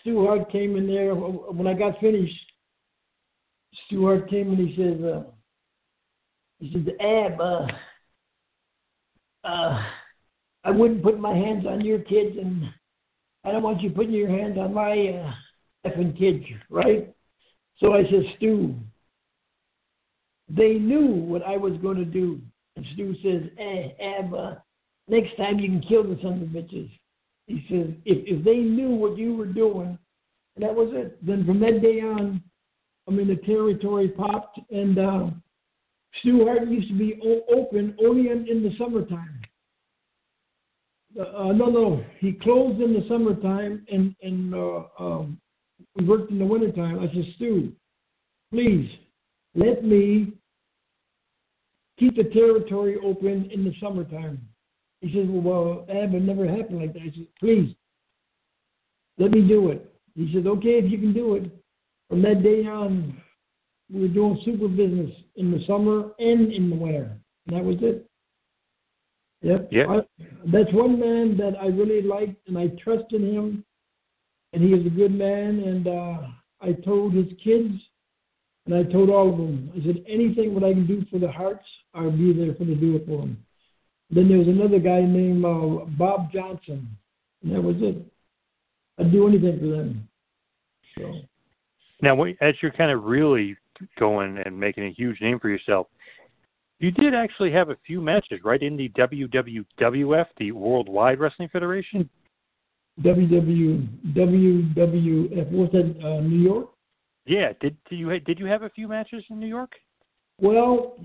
[0.00, 2.34] Stu Hart came in there when I got finished.
[3.86, 5.02] Stu Hart came and he says.
[5.02, 5.22] Uh,
[6.58, 7.66] he says, Ab, uh,
[9.44, 9.82] uh,
[10.64, 12.64] I wouldn't put my hands on your kids, and
[13.44, 15.32] I don't want you putting your hands on my uh,
[15.86, 17.14] effing kids, right?
[17.78, 18.74] So I said, Stu,
[20.48, 22.40] they knew what I was going to do.
[22.76, 24.54] And Stu says, eh, Ab, uh,
[25.08, 26.90] next time you can kill the son of bitches.
[27.46, 29.98] He says, if, if they knew what you were doing,
[30.56, 31.24] and that was it.
[31.24, 32.42] Then from that day on,
[33.06, 35.30] I mean, the territory popped, and uh,
[36.20, 39.40] Stu Hart used to be open only in, in the summertime.
[41.18, 45.40] Uh, no, no, he closed in the summertime and and uh, um,
[46.04, 46.98] worked in the wintertime.
[47.00, 47.72] I said, Stu,
[48.52, 48.90] please
[49.58, 50.32] let me
[51.98, 54.40] keep the territory open in the summertime.
[55.00, 57.02] He says, well, Ab, it never happened like that.
[57.02, 57.74] I said, please,
[59.18, 59.92] let me do it.
[60.14, 61.50] He said, okay, if you can do it.
[62.08, 63.20] From that day on,
[63.92, 67.16] we were doing super business in the summer and in the winter.
[67.46, 68.08] And that was it.
[69.42, 69.68] Yep.
[69.70, 69.86] Yeah.
[69.88, 70.00] I,
[70.52, 73.64] that's one man that I really liked and I trusted him.
[74.52, 75.60] And he is a good man.
[75.60, 76.18] And uh,
[76.60, 77.74] I told his kids
[78.68, 81.32] and I told all of them, I said, anything what I can do for the
[81.32, 83.42] Harts, I'll be there for to do it for them.
[84.10, 86.86] Then there was another guy named uh, Bob Johnson.
[87.42, 87.96] And that was it.
[88.98, 90.08] I'd do anything for them.
[90.98, 91.12] So.
[92.02, 93.56] Now, as you're kind of really
[93.98, 95.86] going and making a huge name for yourself,
[96.78, 102.10] you did actually have a few matches, right, in the WWWF, the Worldwide Wrestling Federation.
[103.00, 106.68] WW, WWF, what's that, uh, New York?
[107.28, 109.72] Yeah, did, did you did you have a few matches in New York?
[110.40, 110.96] Well,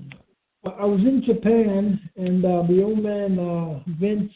[0.66, 4.32] I was in Japan, and uh, the old man uh, Vince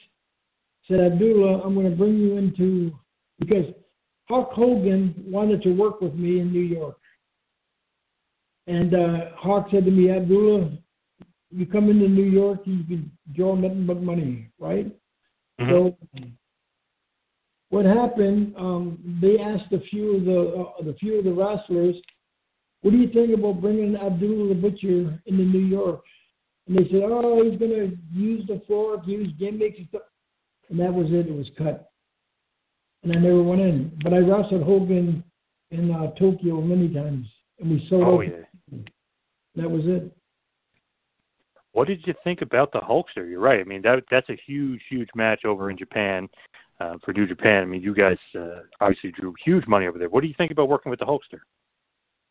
[0.87, 2.91] said, Abdullah, I'm going to bring you into
[3.39, 3.65] because
[4.27, 6.97] Hulk Hogan wanted to work with me in New York,
[8.67, 10.71] and uh, Hawk said to me, Abdullah,
[11.51, 14.93] you come into New York, you can draw nothing but money, right?
[15.59, 15.97] So
[17.69, 18.53] what happened?
[18.57, 21.95] Um, they asked a few of the uh, the few of the wrestlers,
[22.81, 26.01] "What do you think about bringing Abdullah the Butcher into New York?"
[26.67, 30.03] And they said, "Oh, he's going to use the floor, use gimmicks and stuff."
[30.69, 31.27] And that was it.
[31.27, 31.91] It was cut,
[33.03, 33.97] and I never went in.
[34.01, 35.23] But I wrestled Hogan
[35.71, 37.27] in uh, Tokyo many times,
[37.59, 38.03] and we sold.
[38.03, 38.79] Oh yeah.
[39.55, 40.15] That was it.
[41.71, 43.29] What did you think about the Hulkster?
[43.29, 43.59] You're right.
[43.59, 46.29] I mean, that that's a huge, huge match over in Japan
[46.79, 47.63] uh, for New Japan.
[47.63, 50.09] I mean, you guys uh, obviously drew huge money over there.
[50.09, 51.39] What do you think about working with the Hulkster?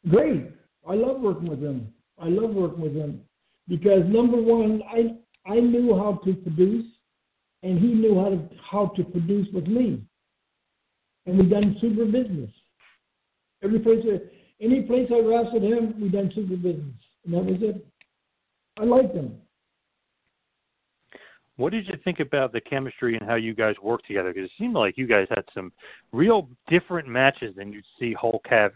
[0.08, 0.50] Great.
[0.88, 1.92] I love working with him.
[2.18, 3.20] I love working with him
[3.68, 5.16] because number one, I
[5.50, 6.86] I knew how to produce,
[7.62, 10.02] and he knew how to how to produce with me,
[11.26, 12.50] and we done super business.
[13.62, 14.04] Every place,
[14.60, 17.86] any place I wrestled him, we done super business, and that was it.
[18.78, 19.36] I liked him.
[21.56, 24.32] What did you think about the chemistry and how you guys worked together?
[24.32, 25.72] Because it seemed like you guys had some
[26.12, 28.72] real different matches than you'd see Hulk have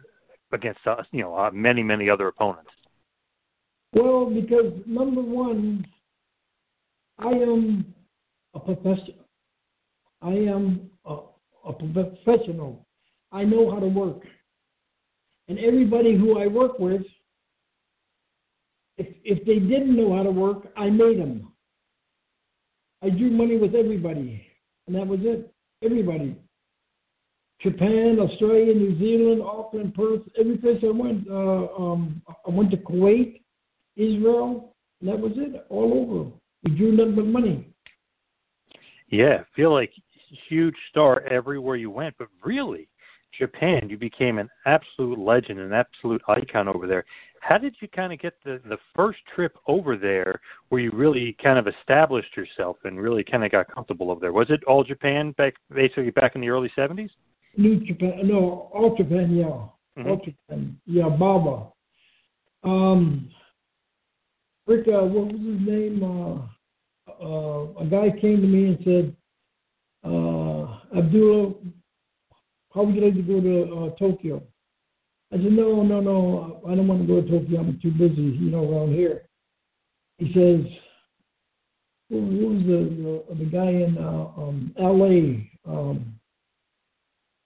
[0.53, 2.71] against us, you know, uh, many, many other opponents.
[3.93, 5.87] Well, because number one,
[7.19, 7.95] I am
[8.55, 9.27] a professional.
[10.23, 11.19] I am a,
[11.66, 12.87] a professional.
[13.33, 14.23] I know how to work.
[15.49, 17.03] And everybody who I work with,
[18.97, 21.49] if, if they didn't know how to work, I made them.
[23.02, 24.42] I drew money with everybody,
[24.86, 25.52] and that was it.
[25.82, 26.36] Everybody.
[27.62, 31.28] Japan, Australia, New Zealand, Auckland, Perth, every place I went.
[31.28, 33.40] Uh, um, I went to Kuwait,
[33.96, 35.66] Israel, and that was it.
[35.68, 36.30] All over.
[36.64, 37.66] We drew nothing but money.
[39.08, 39.92] Yeah, feel like
[40.48, 42.88] huge star everywhere you went, but really,
[43.38, 47.04] Japan, you became an absolute legend, an absolute icon over there.
[47.40, 51.37] How did you kind of get the the first trip over there where you really
[51.42, 54.33] kind of established yourself and really kind of got comfortable over there?
[54.33, 57.11] Was it all Japan back basically back in the early seventies?
[57.57, 61.66] New Japan, no, all Japan, yeah, all Japan, yeah, Baba.
[62.62, 63.31] Um,
[64.66, 66.03] Rick, uh, what was his name?
[66.05, 66.46] Uh,
[67.11, 69.16] uh, a guy came to me and said,
[70.05, 71.55] uh, Abdullah,
[72.72, 74.42] how would you like to go to uh, Tokyo?
[75.33, 77.61] I said, no, no, no, I don't want to go to Tokyo.
[77.61, 79.23] I'm too busy, you know, around here.
[80.19, 80.66] He says,
[82.09, 85.49] who, who was the, the the guy in uh, um, L.A.
[85.69, 86.14] Um,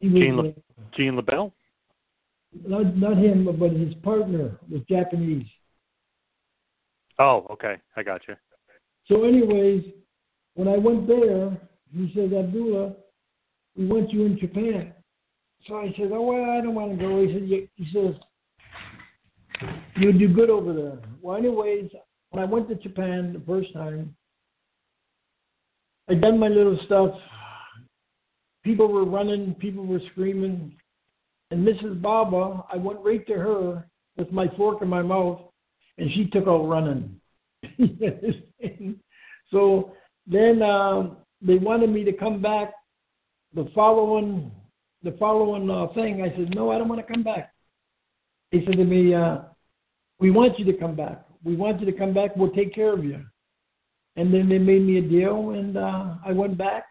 [0.01, 1.53] he was, Gene, uh, Gene LeBell?
[2.67, 5.47] not not him, but his partner was Japanese.
[7.19, 8.35] Oh, okay, I got you.
[9.07, 9.85] So, anyways,
[10.55, 11.57] when I went there,
[11.95, 12.95] he said, Abdullah,
[13.77, 14.93] we want you in Japan.
[15.67, 17.27] So I said, oh well, I don't want to go.
[17.27, 18.15] He said, "You- he says,
[19.97, 20.99] you do good over there.
[21.23, 21.91] Well, anyways,
[22.31, 24.15] when I went to Japan the first time,
[26.09, 27.15] I done my little stuff.
[28.63, 30.75] People were running, people were screaming,
[31.51, 32.01] and Mrs.
[32.01, 35.41] Baba, I went right to her with my fork in my mouth,
[35.99, 37.21] and she took out running.
[39.51, 39.93] so
[40.27, 42.73] then um, they wanted me to come back
[43.55, 44.51] the following
[45.05, 46.23] the following uh, thing.
[46.23, 47.53] I said, no, I don't want to come back.
[48.51, 49.39] He said to me, uh,
[50.19, 51.25] we want you to come back.
[51.45, 52.35] We want you to come back.
[52.35, 53.23] We'll take care of you.
[54.17, 56.85] And then they made me a deal, and uh, I went back.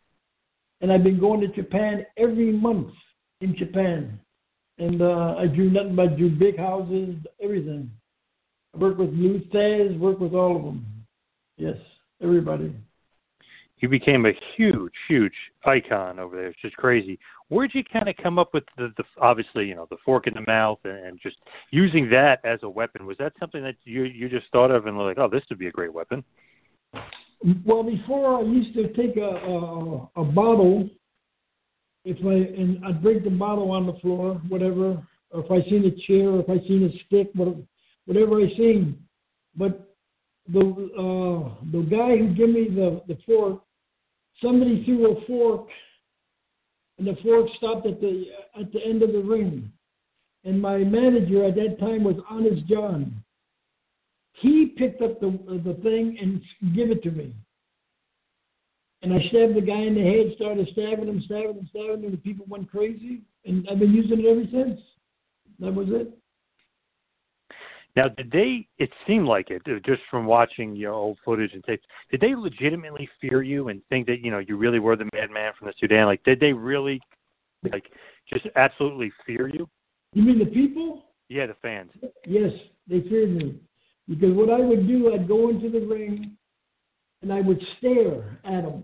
[0.81, 2.93] And I've been going to Japan every month
[3.41, 4.19] in Japan.
[4.77, 7.89] And uh, I drew nothing but drew big houses, everything.
[8.75, 9.41] I worked with Lou
[9.99, 10.85] worked with all of them.
[11.57, 11.77] Yes,
[12.21, 12.75] everybody.
[13.77, 15.33] You became a huge, huge
[15.65, 16.47] icon over there.
[16.47, 17.19] It's just crazy.
[17.53, 20.33] Where'd you kind of come up with the, the obviously, you know, the fork in
[20.33, 21.37] the mouth and, and just
[21.69, 23.05] using that as a weapon?
[23.05, 25.59] Was that something that you you just thought of and were like, oh, this would
[25.59, 26.23] be a great weapon?
[27.63, 30.89] Well, before I used to take a a, a bottle,
[32.05, 35.85] if I and I'd break the bottle on the floor, whatever, or if I seen
[35.85, 37.31] a chair, or if I seen a stick,
[38.05, 38.97] whatever, I seen.
[39.55, 39.95] But
[40.51, 43.61] the uh, the guy who gave me the the fork,
[44.41, 45.67] somebody threw a fork,
[46.97, 48.25] and the fork stopped at the
[48.59, 49.71] at the end of the ring,
[50.43, 53.23] and my manager at that time was Honest John
[54.43, 55.31] he picked up the
[55.63, 56.41] the thing and
[56.75, 57.33] give it to me.
[59.01, 62.03] And I stabbed the guy in the head, started stabbing him, stabbing him, stabbing him,
[62.05, 63.21] and the people went crazy.
[63.45, 64.79] And I've been using it ever since.
[65.59, 66.17] That was it.
[67.95, 68.67] Now, did they?
[68.79, 71.85] It seemed like it, uh, just from watching your old footage and tapes.
[72.09, 75.53] Did they legitimately fear you and think that you know you really were the madman
[75.57, 76.07] from the Sudan?
[76.07, 76.99] Like, did they really,
[77.71, 77.85] like,
[78.31, 79.69] just absolutely fear you?
[80.13, 81.03] You mean the people?
[81.29, 81.91] Yeah, the fans.
[82.25, 82.51] Yes,
[82.87, 83.59] they feared me.
[84.07, 86.35] Because what I would do, I'd go into the ring
[87.21, 88.83] and I would stare at them.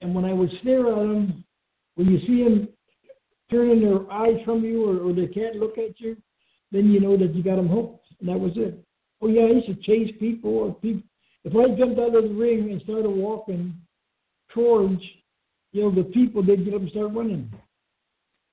[0.00, 1.44] And when I would stare at them,
[1.96, 2.68] when you see them
[3.50, 6.16] turning their eyes from you or, or they can't look at you,
[6.74, 8.04] then you know that you got them hooked.
[8.18, 8.84] And that was it.
[9.22, 10.50] Oh, yeah, I used to chase people.
[10.50, 11.02] Or people.
[11.44, 13.74] If I jumped out of the ring and started walking
[14.52, 15.00] towards,
[15.72, 17.52] you know, the people, they'd get up and start running.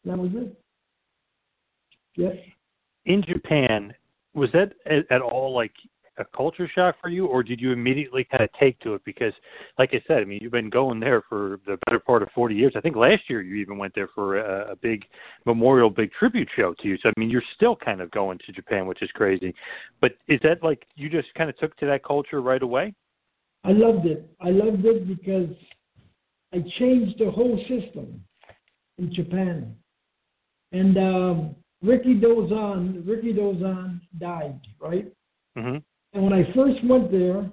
[0.06, 0.56] That was it.
[2.16, 2.36] Yes.
[3.06, 3.94] In Japan,
[4.36, 5.74] was that at, at all like
[6.18, 9.02] a culture shock for you, or did you immediately kind of take to it?
[9.06, 9.34] Because,
[9.80, 12.54] like I said, I mean, you've been going there for the better part of 40
[12.56, 12.74] years.
[12.76, 15.06] I think last year you even went there for a, a big
[15.46, 16.98] memorial, big tribute show to you.
[17.02, 19.54] So, I mean, you're still kind of going to Japan, which is crazy.
[20.02, 22.94] But is that like you just kind of took to that culture right away?
[23.64, 24.30] I loved it.
[24.42, 25.50] I loved it because
[26.54, 28.22] I changed the whole system
[28.98, 29.76] in Japan.
[30.72, 35.12] And um, Rikidozan, Ricky Dozan died, right?
[35.58, 35.78] Mm-hmm.
[36.14, 37.50] And when I first went there,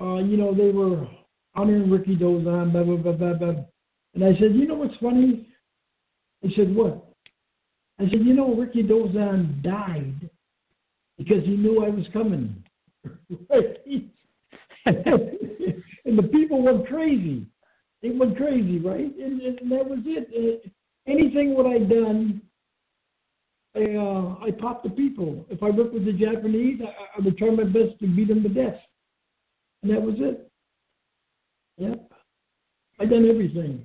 [0.00, 1.06] uh, you know, they were
[1.54, 3.64] honoring Rikidozan, blah, blah, blah, blah, blah.
[4.14, 5.46] And I said, you know what's funny?
[6.42, 7.04] He said, what?
[7.98, 10.30] I said, you know, Rikidozan died
[11.16, 12.62] because he knew I was coming.
[14.86, 17.46] and the people went crazy.
[18.02, 19.16] They went crazy, right?
[19.18, 20.70] And, and that was it.
[21.06, 22.47] Anything what I'd done I,
[23.96, 25.46] uh, I taught the people.
[25.50, 28.42] If I worked with the Japanese, I, I would try my best to beat them
[28.42, 28.78] to death.
[29.82, 30.50] And that was it.
[31.76, 32.10] Yep.
[33.00, 33.84] I done everything.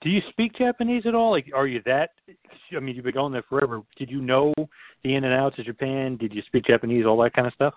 [0.00, 1.30] Do you speak Japanese at all?
[1.32, 2.10] Like, are you that?
[2.74, 3.82] I mean, you've been going there forever.
[3.96, 4.52] Did you know
[5.04, 6.16] the in and outs of Japan?
[6.16, 7.04] Did you speak Japanese?
[7.04, 7.74] All that kind of stuff.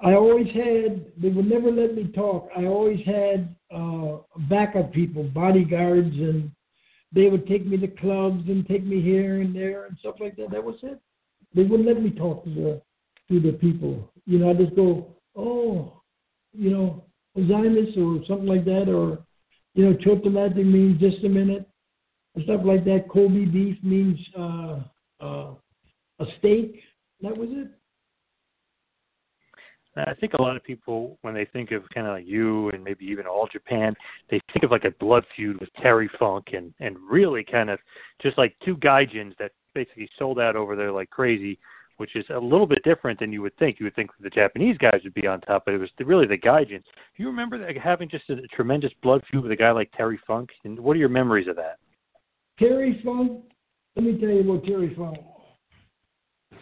[0.00, 1.06] I always had.
[1.16, 2.48] They would never let me talk.
[2.56, 4.18] I always had uh,
[4.50, 6.50] backup people, bodyguards, and
[7.14, 10.36] they would take me to clubs and take me here and there and stuff like
[10.36, 10.50] that.
[10.50, 11.00] That was it.
[11.54, 12.82] They wouldn't let me talk to the
[13.28, 14.10] to the people.
[14.26, 16.00] You know, I just go, oh,
[16.52, 17.04] you know,
[17.48, 19.18] Zionist or something like that, or
[19.74, 21.68] you know, Chotomati means just a minute,
[22.34, 23.06] and stuff like that.
[23.12, 24.80] Kobe beef means uh,
[25.20, 25.54] uh,
[26.18, 26.80] a steak.
[27.22, 27.70] That was it.
[29.96, 32.70] Uh, I think a lot of people, when they think of kind of like you
[32.70, 33.94] and maybe even all Japan,
[34.30, 37.78] they think of like a blood feud with Terry Funk and and really kind of
[38.20, 41.58] just like two gaijins that basically sold out over there like crazy,
[41.98, 43.78] which is a little bit different than you would think.
[43.78, 46.38] You would think the Japanese guys would be on top, but it was really the
[46.38, 46.84] gaijins.
[47.16, 49.90] Do you remember that, having just a, a tremendous blood feud with a guy like
[49.96, 50.50] Terry Funk?
[50.64, 51.78] And what are your memories of that?
[52.58, 53.42] Terry Funk.
[53.96, 55.18] Let me tell you about Terry Funk.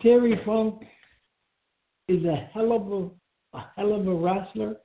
[0.02, 0.82] Terry Funk
[2.08, 3.21] is a hell of a
[3.54, 4.76] a hell of a wrestler.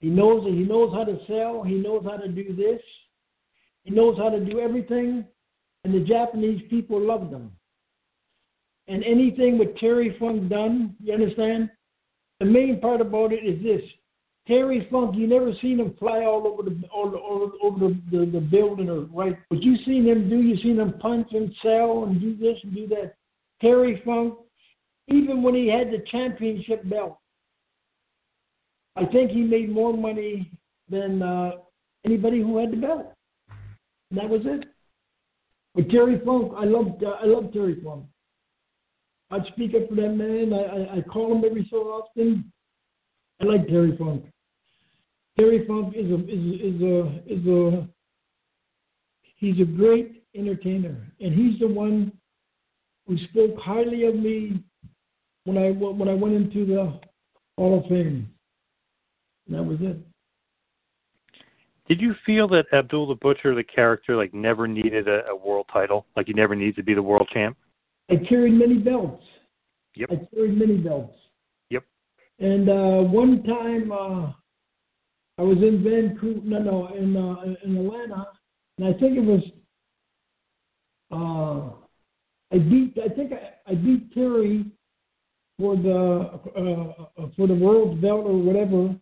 [0.00, 1.62] He knows he knows how to sell.
[1.62, 2.80] He knows how to do this.
[3.84, 5.24] He knows how to do everything,
[5.84, 7.52] and the Japanese people love them.
[8.88, 11.70] And anything with Terry Funk done, you understand?
[12.40, 13.82] The main part about it is this:
[14.46, 18.26] Terry Funk, you never seen him fly all over the all, all over the, the,
[18.26, 19.36] the building or right.
[19.48, 22.74] What you seen him do, you seen him punch and sell and do this and
[22.74, 23.14] do that.
[23.60, 24.34] Terry Funk,
[25.08, 27.18] even when he had the championship belt,
[28.96, 30.50] I think he made more money
[30.88, 31.52] than uh,
[32.04, 33.12] anybody who had the belt.
[34.10, 34.64] And that was it.
[35.74, 38.04] But Terry Funk, I love uh, I love Terry Funk.
[39.30, 40.52] I'd speak up for that man.
[40.52, 42.52] I, I, I call him every so often.
[43.40, 44.24] I like Terry Funk.
[45.38, 47.88] Terry Funk is a is is a is a
[49.36, 52.12] he's a great entertainer, and he's the one
[53.06, 54.62] who spoke highly of me
[55.44, 57.00] when I when I went into the
[57.56, 58.28] Hall of Fame.
[59.50, 59.98] And that was it.
[61.88, 65.66] Did you feel that Abdul the Butcher, the character, like never needed a, a world
[65.72, 66.06] title?
[66.16, 67.56] Like he never needed to be the world champ?
[68.08, 69.24] I carried many belts.
[69.96, 70.10] Yep.
[70.12, 71.16] I carried many belts.
[71.70, 71.82] Yep.
[72.38, 74.32] And uh, one time uh,
[75.36, 78.28] I was in Vancouver, no, no, in uh, in Atlanta,
[78.78, 79.42] and I think it was
[81.10, 81.74] uh,
[82.54, 82.96] I beat.
[83.04, 84.66] I think I, I beat Terry
[85.58, 88.94] for the uh, for the world's belt or whatever.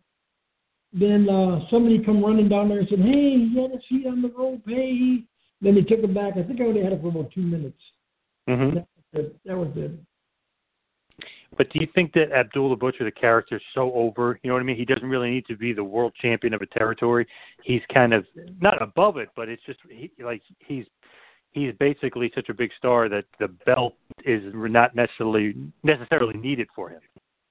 [0.92, 4.22] Then uh, somebody come running down there and said, "Hey, he had his feet on
[4.22, 4.62] the rope.
[4.66, 5.24] Hey."
[5.60, 6.34] Then they took him back.
[6.36, 7.80] I think I only had it for about two minutes.
[8.48, 8.76] Mm-hmm.
[8.76, 9.36] That was it.
[9.44, 9.90] That was it.
[11.56, 14.38] But do you think that Abdul the Butcher, the character, is so over?
[14.42, 14.76] You know what I mean?
[14.76, 17.26] He doesn't really need to be the world champion of a territory.
[17.64, 18.24] He's kind of
[18.60, 20.84] not above it, but it's just he, like he's
[21.52, 26.90] he's basically such a big star that the belt is not necessarily necessarily needed for
[26.90, 27.00] him.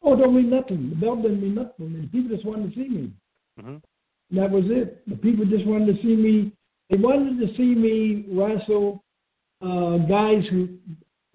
[0.04, 0.90] Oh, it don't mean nothing.
[0.92, 1.74] The belt didn't mean nothing.
[1.80, 3.12] I mean, people just wanted to see me.
[3.60, 4.38] Mm-hmm.
[4.38, 5.08] That was it.
[5.08, 6.52] The people just wanted to see me.
[6.90, 9.04] They wanted to see me wrestle
[9.62, 10.70] uh, guys who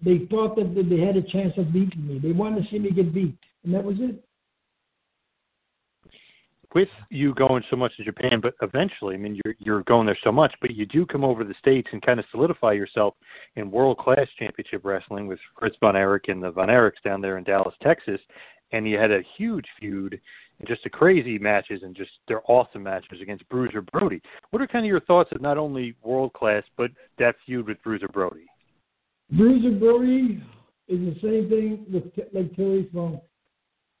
[0.03, 2.19] they thought that they had a chance of beating me.
[2.19, 4.23] They wanted to see me get beat, and that was it.
[6.75, 10.17] With you going so much to Japan, but eventually, I mean, you're you're going there
[10.23, 13.13] so much, but you do come over to the states and kind of solidify yourself
[13.55, 17.37] in world class championship wrestling with Fritz von Erich and the Von Erichs down there
[17.37, 18.19] in Dallas, Texas,
[18.71, 20.19] and you had a huge feud
[20.59, 24.21] and just the crazy matches and just they're awesome matches against Bruiser Brody.
[24.51, 27.81] What are kind of your thoughts of not only world class but that feud with
[27.83, 28.45] Bruiser Brody?
[29.31, 30.41] Bruiser Brody
[30.87, 33.19] is the same thing with like Terry Funk.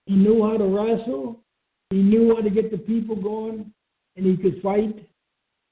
[0.05, 1.39] He knew how to wrestle.
[1.89, 3.71] He knew how to get the people going,
[4.15, 5.07] and he could fight.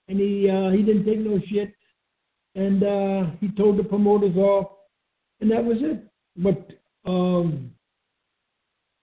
[0.07, 1.73] And he uh, he didn't take no shit.
[2.55, 4.67] And uh, he told the promoters off,
[5.39, 6.05] and that was it.
[6.37, 6.69] But
[7.09, 7.71] um,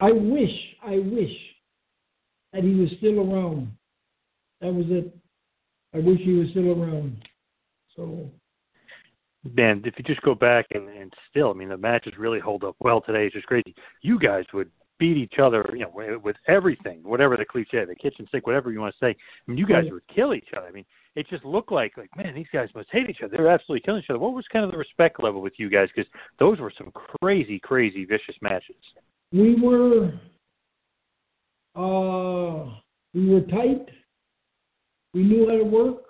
[0.00, 0.52] I wish,
[0.82, 1.32] I wish
[2.52, 3.72] that he was still around.
[4.60, 5.16] That was it.
[5.94, 7.16] I wish he was still around.
[7.96, 8.30] So
[9.54, 12.64] man, if you just go back and, and still, I mean, the matches really hold
[12.64, 13.26] up well today.
[13.26, 13.74] It's just crazy.
[14.02, 18.26] You guys would beat each other, you know, with everything, whatever the cliche, the kitchen
[18.32, 19.10] sink, whatever you want to say.
[19.10, 20.66] I mean, you guys would kill each other.
[20.66, 20.84] I mean,
[21.14, 23.36] it just looked like, like, man, these guys must hate each other.
[23.36, 24.18] They're absolutely killing each other.
[24.18, 25.88] What was kind of the respect level with you guys?
[25.94, 28.76] Because those were some crazy, crazy, vicious matches.
[29.32, 30.12] We were,
[31.78, 32.80] uh,
[33.14, 33.86] we were tight.
[35.14, 36.02] We knew how to work.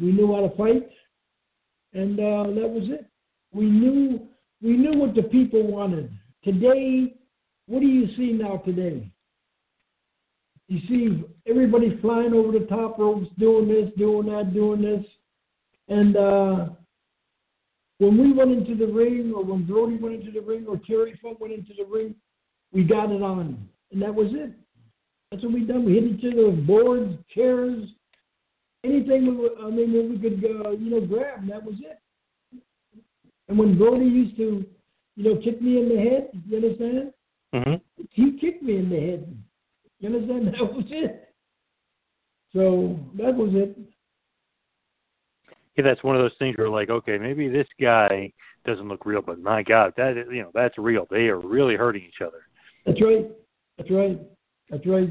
[0.00, 0.90] We knew how to fight
[1.92, 3.06] and uh, that was it.
[3.52, 4.28] We knew
[4.62, 6.10] we knew what the people wanted.
[6.44, 7.14] Today,
[7.66, 9.10] what do you see now today?
[10.68, 15.04] You see everybody flying over the top ropes, doing this, doing that, doing this,
[15.88, 16.68] and uh,
[17.98, 21.18] when we went into the ring, or when Brody went into the ring, or Terry
[21.20, 22.14] Funk went into the ring,
[22.72, 24.52] we got it on, and that was it.
[25.30, 25.84] That's what we done.
[25.84, 27.88] We hit each other with boards, chairs,
[28.84, 32.00] anything we were, I mean, we could, uh, you know, grab, and that was it.
[33.48, 34.64] And when Brody used to,
[35.16, 37.12] you know, kick me in the head, you understand?
[37.54, 38.04] Mm-hmm.
[38.10, 39.36] He kicked me in the head.
[40.00, 40.54] You understand?
[40.58, 41.34] That was it.
[42.52, 43.78] So that was it.
[45.76, 48.32] Yeah, that's one of those things where like, okay, maybe this guy
[48.66, 51.06] doesn't look real, but my God, that is, you know, that's real.
[51.10, 52.42] They are really hurting each other.
[52.86, 53.30] That's right.
[53.78, 54.20] That's right.
[54.70, 55.10] That's right.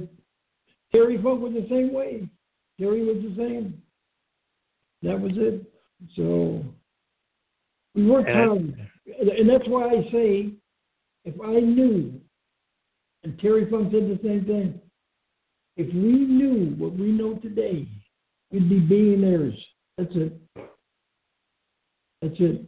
[0.91, 2.27] Terry Funk was the same way.
[2.79, 3.81] Terry was the same.
[5.03, 5.63] That was it.
[6.15, 6.63] So
[7.93, 8.75] we worked hard,
[9.19, 10.53] and that's why I say,
[11.25, 12.19] if I knew,
[13.23, 14.81] and Terry Funk said the same thing,
[15.75, 17.87] if we knew what we know today,
[18.51, 19.55] we'd be billionaires.
[19.97, 20.39] That's it.
[22.21, 22.65] That's it.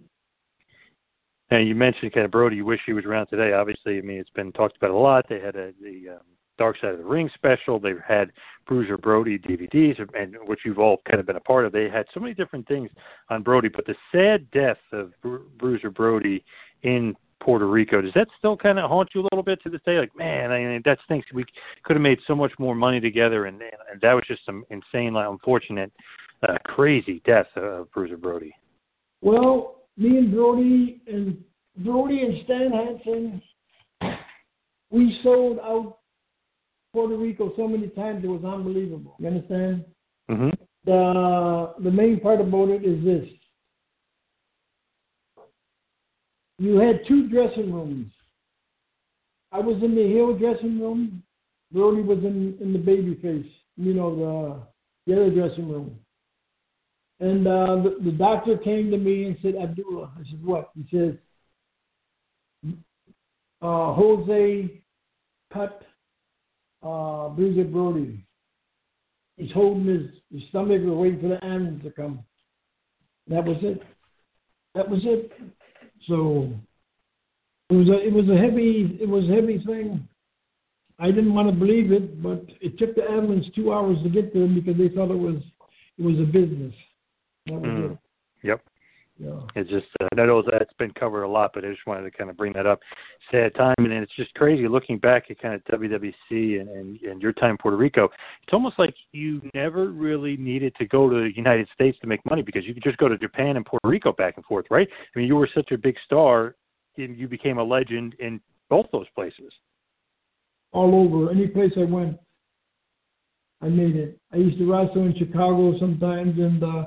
[1.50, 2.56] And you mentioned kind of Brody.
[2.58, 3.54] You wish he was around today.
[3.54, 5.26] Obviously, I mean it's been talked about a lot.
[5.28, 6.26] They had a, the um,
[6.62, 7.80] Dark Side of the Ring special.
[7.80, 8.32] They've had
[8.68, 11.72] Bruiser Brody DVDs, and which you've all kind of been a part of.
[11.72, 12.92] They had so many different things
[13.32, 16.46] on Brody, but the sad death of Bru- Bruiser Brody
[16.84, 19.82] in Puerto Rico does that still kind of haunt you a little bit to this
[19.88, 19.98] day?
[19.98, 21.26] Like, man, I mean, that stinks.
[21.34, 21.46] We
[21.84, 25.16] could have made so much more money together, and, and that was just some insane,
[25.16, 25.92] unfortunate,
[26.48, 28.54] uh, crazy death of Bruiser Brody.
[29.24, 31.44] Well, me and Brody and
[31.78, 33.42] Brody and Stan Hansen,
[34.92, 35.98] we sold out
[36.94, 39.16] Puerto Rico so many times it was unbelievable.
[39.20, 39.86] You understand?
[40.30, 40.50] Mm-hmm.
[40.86, 43.28] The the main part about it is this.
[46.60, 48.12] You had two dressing rooms.
[49.52, 51.24] I was in the heel dressing room.
[51.72, 54.66] Brody was in, in the baby face, you know,
[55.08, 55.98] the, the other dressing room.
[57.20, 60.12] And uh, the, the doctor came to me and said, Abdullah.
[60.20, 60.70] I said, what?
[60.76, 61.16] He says,
[63.62, 64.82] uh, Jose
[65.54, 65.82] Cut
[66.84, 68.26] uh, Bruiser Brody.
[69.38, 72.24] He's holding his, his stomach and waiting for the ambulance to come.
[73.28, 73.82] That was it.
[74.76, 75.32] That was it.
[76.08, 76.50] So
[77.70, 80.08] it was a it was a heavy it was a heavy thing.
[81.00, 84.34] I didn't want to believe it, but it took the ambulance two hours to get
[84.34, 85.38] there because they thought it was
[85.98, 86.74] it was a business.
[87.48, 87.92] That was Mm.
[87.92, 87.98] it.
[88.44, 88.62] Yep.
[89.22, 89.40] Yeah.
[89.56, 92.12] It's just uh, I know that's been covered a lot, but I just wanted to
[92.12, 92.80] kind of bring that up.
[93.30, 97.22] Sad time, and it's just crazy looking back at kind of WWC and, and and
[97.22, 98.06] your time in Puerto Rico.
[98.42, 102.20] It's almost like you never really needed to go to the United States to make
[102.28, 104.88] money because you could just go to Japan and Puerto Rico back and forth, right?
[104.92, 106.56] I mean, you were such a big star,
[106.98, 108.42] and you became a legend in
[108.72, 109.54] both those places.
[110.72, 111.30] all over.
[111.30, 112.18] Any place I went,
[113.62, 114.20] I made it.
[114.34, 116.86] I used to wrestle in Chicago sometimes, and uh,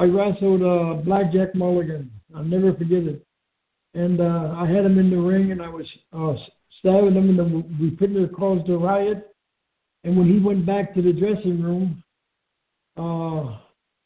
[0.00, 2.10] I wrestled uh, Blackjack Mulligan.
[2.34, 3.24] I'll never forget it.
[3.94, 6.34] And uh, I had him in the ring, and I was uh,
[6.78, 9.34] stabbing him, and the, we caused a riot.
[10.04, 12.02] And when he went back to the dressing room,
[12.96, 13.58] uh,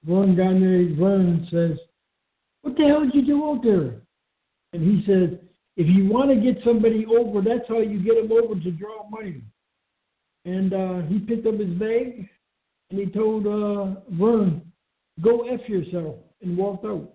[0.04, 1.78] Verne Gagne, Verne says,
[2.62, 4.02] "What the hell did you do out there?"
[4.72, 5.40] And he said,
[5.76, 9.08] if you want to get somebody over, that's how you get them over to draw
[9.08, 9.42] money.
[10.44, 12.28] And uh, he picked up his bag
[12.90, 14.62] and he told uh, Verne,
[15.22, 17.14] "Go f yourself," and walked out.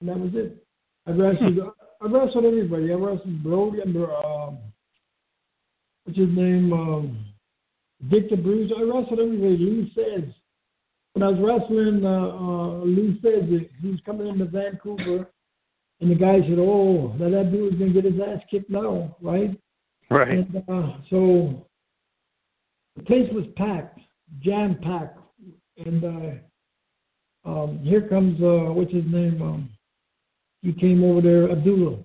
[0.00, 0.64] And that was it.
[1.06, 1.58] I wrestled.
[2.00, 2.92] I wrestled everybody.
[2.92, 4.58] I wrestled Brody and um,
[6.04, 7.24] what's his name, um,
[8.10, 8.74] Dick the Bruiser.
[8.76, 9.56] I wrestled everybody.
[9.56, 10.28] Lou says
[11.12, 15.28] when I was wrestling, uh, uh, Lou says that he was coming into Vancouver.
[16.00, 19.56] And the guy said, "Oh, that that dude's gonna get his ass kicked now, right?"
[20.10, 20.30] Right.
[20.30, 21.64] And uh, so
[22.96, 24.00] the place was packed,
[24.40, 25.20] jam packed,
[25.76, 26.38] and uh,
[27.44, 29.42] um, here comes uh, what's his name?
[29.42, 29.68] Um,
[30.62, 31.98] he came over there, Abdullah.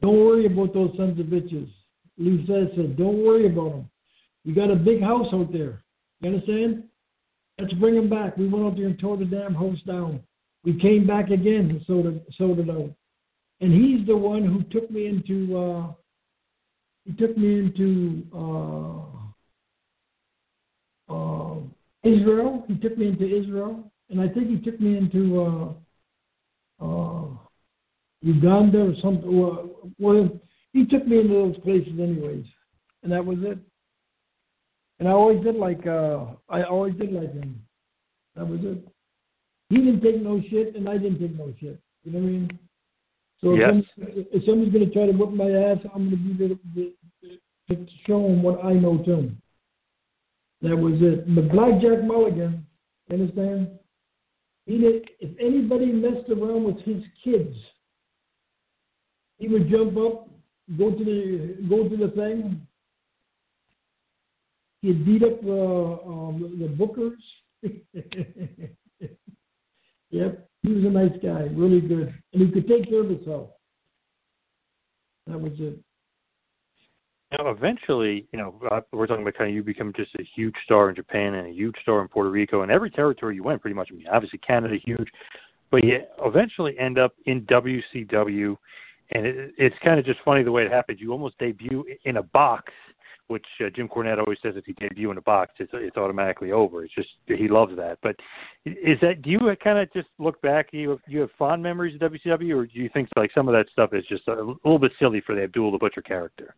[0.00, 1.68] Don't worry about those sons of bitches.
[2.46, 3.90] Said, said, "Don't worry about them.
[4.44, 5.82] You got a big house out there.
[6.20, 6.84] You understand?
[7.58, 10.22] Let's bring them back." We went out there and tore the damn house down.
[10.64, 12.90] We came back again and sold it, sold it out.
[13.60, 15.92] And he's the one who took me into, uh,
[17.04, 19.00] he took me into uh,
[21.12, 21.56] uh,
[22.04, 22.64] Israel.
[22.68, 23.90] He took me into Israel.
[24.08, 25.76] And I think he took me into
[26.80, 27.28] uh, uh,
[28.22, 29.40] Uganda or something.
[29.40, 30.30] Well, well,
[30.72, 32.46] he took me into those places anyways.
[33.02, 33.58] And that was it.
[34.98, 37.62] And I always did like, uh, I always did like him.
[38.36, 38.86] That was it
[39.70, 41.80] he didn't take no shit, and I didn't take no shit.
[42.02, 42.58] You know what I mean?
[43.40, 43.84] So Yes.
[43.96, 46.92] if, if somebody's going to try to whip my ass, I'm to be there to,
[47.68, 49.30] to, to show them what I know too.
[50.62, 51.34] That was it.
[51.34, 52.66] But Black Jack Mulligan,
[53.10, 53.70] understand?
[54.66, 57.56] He did, if anybody messed around with his kids,
[59.38, 60.28] he would jump up,
[60.78, 62.66] go to the go to the thing.
[64.82, 67.16] He'd beat up uh, um, the bookers.
[70.10, 73.50] Yep, he was a nice guy, really good, and he could take care of himself.
[75.26, 75.78] That was it.
[77.38, 80.54] Now, eventually, you know, uh, we're talking about kind of you become just a huge
[80.64, 83.60] star in Japan and a huge star in Puerto Rico and every territory you went,
[83.60, 83.88] pretty much.
[83.92, 85.08] I mean, obviously Canada huge,
[85.70, 88.56] but you eventually end up in WCW,
[89.12, 90.98] and it, it's kind of just funny the way it happened.
[91.00, 92.72] You almost debut in a box,
[93.28, 96.50] which uh, Jim Cornette always says if you debut in a box, it's it's automatically
[96.50, 96.82] over.
[96.82, 97.98] It's just he loves that.
[98.02, 98.16] But
[98.64, 100.70] is that do you kind of just look back?
[100.72, 103.54] You have, you have fond memories of WCW, or do you think like some of
[103.54, 106.56] that stuff is just a little bit silly for the Abdul the Butcher character?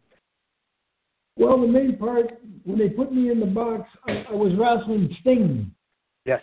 [1.37, 5.15] Well, the main part when they put me in the box, I, I was wrestling
[5.21, 5.71] Sting,
[6.25, 6.43] Yes.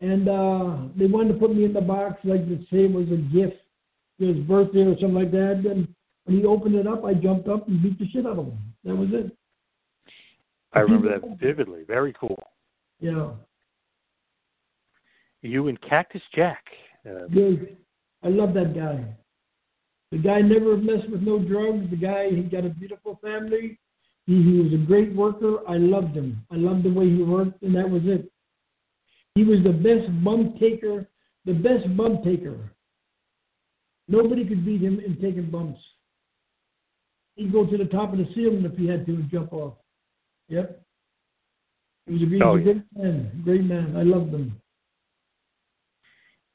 [0.00, 3.08] and uh, they wanted to put me in the box like to say it was
[3.08, 3.56] a gift,
[4.18, 5.62] for his birthday or something like that.
[5.64, 5.88] And
[6.24, 8.58] when he opened it up, I jumped up and beat the shit out of him.
[8.84, 9.36] That was it.
[10.72, 11.84] I remember that vividly.
[11.86, 12.40] Very cool.
[13.00, 13.30] Yeah.
[15.42, 16.64] You and Cactus Jack.
[17.08, 17.76] Uh, Dude,
[18.22, 19.04] I love that guy.
[20.12, 21.88] The guy never messed with no drugs.
[21.90, 23.78] The guy, he got a beautiful family.
[24.30, 25.58] He, he was a great worker.
[25.68, 26.46] I loved him.
[26.52, 28.30] I loved the way he worked, and that was it.
[29.34, 31.08] He was the best bump taker,
[31.46, 32.56] the best bump taker.
[34.06, 35.80] Nobody could beat him in taking bumps.
[37.34, 39.74] He'd go to the top of the ceiling if he had to and jump off.
[40.48, 40.80] Yep.
[42.06, 42.64] He was a, he was Oh, a yeah.
[42.64, 43.40] great man.
[43.42, 43.96] Great man.
[43.96, 44.60] I loved him.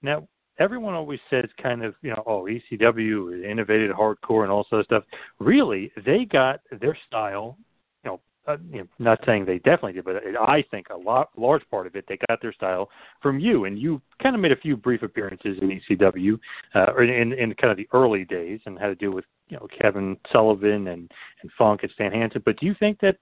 [0.01, 0.25] now,
[0.59, 5.03] everyone always says kind of, you know, oh, ECW innovated hardcore and all sorts of
[5.03, 5.03] stuff.
[5.39, 7.57] Really, they got their style,
[8.03, 11.29] you know, uh, you know, not saying they definitely did, but I think a lot,
[11.35, 12.89] large part of it, they got their style
[13.21, 16.39] from you, and you kind of made a few brief appearances in ECW,
[16.75, 19.57] uh, or in, in kind of the early days, and had to do with you
[19.57, 22.43] know Kevin Sullivan and and Funk and Stan Hansen.
[22.45, 23.17] But do you think that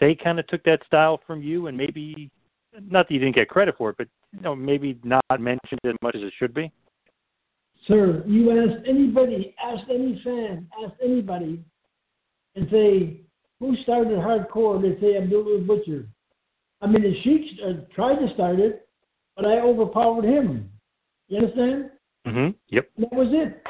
[0.00, 2.30] they kind of took that style from you, and maybe
[2.88, 5.94] not that you didn't get credit for it, but you know maybe not mentioned as
[6.02, 6.70] much as it should be?
[7.86, 11.62] Sir, you ask anybody, ask any fan, ask anybody,
[12.54, 13.20] and say
[13.60, 16.06] who started hardcore, they say Abdullah Butcher.
[16.80, 18.88] I mean, the Sheik uh, tried to start it,
[19.36, 20.70] but I overpowered him.
[21.28, 21.90] You understand?
[22.26, 22.50] Mm-hmm.
[22.68, 22.90] Yep.
[22.98, 23.62] That was it.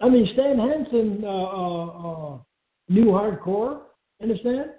[0.00, 2.38] I mean, Stan Hansen uh, uh, uh,
[2.88, 3.80] knew hardcore.
[4.22, 4.70] Understand?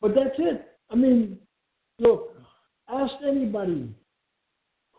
[0.00, 0.66] But that's it.
[0.90, 1.38] I mean,
[1.98, 2.36] look,
[2.88, 3.94] ask anybody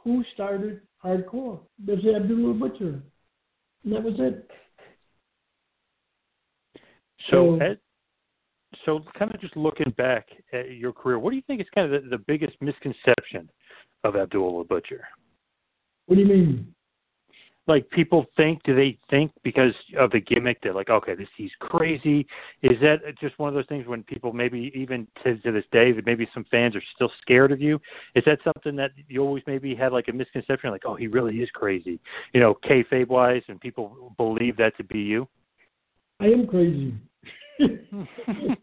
[0.04, 1.60] who started hardcore.
[1.86, 3.02] Say Abdullah Butcher.
[3.84, 4.50] And that was it.
[7.30, 7.76] So, so
[8.86, 11.94] so kind of just looking back at your career, what do you think is kind
[11.94, 13.50] of the, the biggest misconception
[14.04, 15.06] of Abdullah Butcher?
[16.08, 16.76] What do you mean?
[17.66, 21.52] Like people think, do they think because of the gimmick they're like, okay, this he's
[21.60, 22.28] crazy?
[22.62, 25.94] Is that just one of those things when people maybe even to, to this day
[25.94, 27.80] that maybe some fans are still scared of you?
[28.16, 31.38] Is that something that you always maybe had like a misconception, like, oh, he really
[31.38, 32.00] is crazy,
[32.34, 35.28] you know, kayfabe wise, and people believe that to be you?
[36.20, 36.94] I am crazy.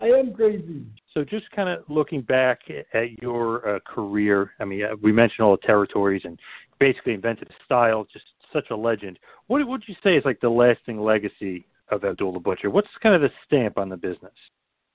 [0.00, 0.84] I am crazy.
[1.12, 2.60] So, just kind of looking back
[2.94, 6.38] at your uh, career, I mean, uh, we mentioned all the territories and
[6.78, 9.18] basically invented a style, just such a legend.
[9.48, 12.70] What would you say is like the lasting legacy of Abdullah the Butcher?
[12.70, 14.32] What's kind of the stamp on the business?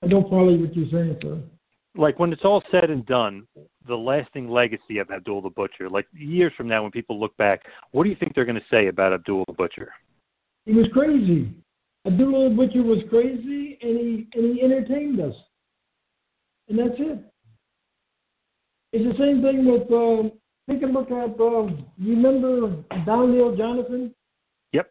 [0.02, 1.42] I don't follow what you're saying, sir.
[1.96, 3.46] Like when it's all said and done,
[3.88, 7.62] the lasting legacy of Abdullah Butcher, like years from now when people look back,
[7.92, 9.92] what do you think they're going to say about Abdullah Butcher?
[10.66, 11.54] He was crazy.
[12.06, 15.34] Abdullah the Butcher was crazy, and he and he entertained us,
[16.68, 17.18] and that's it.
[18.92, 19.90] It's the same thing with.
[19.90, 20.32] Um,
[20.68, 21.40] take a look at.
[21.40, 24.14] Um, you remember Don Leo Jonathan?
[24.72, 24.90] Yep.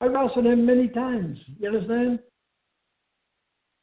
[0.00, 1.38] I wrestled him many times.
[1.58, 2.18] You understand?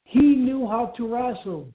[0.06, 1.74] He knew how to wrestle.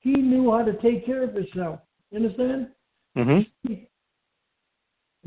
[0.00, 1.80] He knew how to take care of himself.
[2.10, 2.68] You understand?
[3.16, 3.74] Mm-hmm.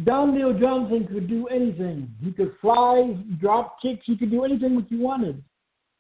[0.06, 2.10] Don Leo Jonathan could do anything.
[2.22, 4.06] He could fly, drop kicks.
[4.06, 5.44] He could do anything that you wanted.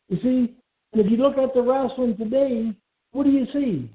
[0.07, 0.55] You see,
[0.93, 2.73] and if you look at the wrestling today,
[3.11, 3.89] what do you see?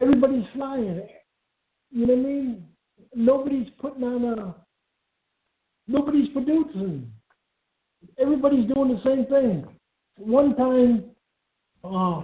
[0.00, 1.02] Everybody's flying.
[1.90, 2.66] You know what I mean?
[3.14, 4.54] Nobody's putting on a.
[5.86, 7.10] Nobody's producing.
[8.18, 9.66] Everybody's doing the same thing.
[10.18, 11.04] One time,
[11.82, 12.22] uh,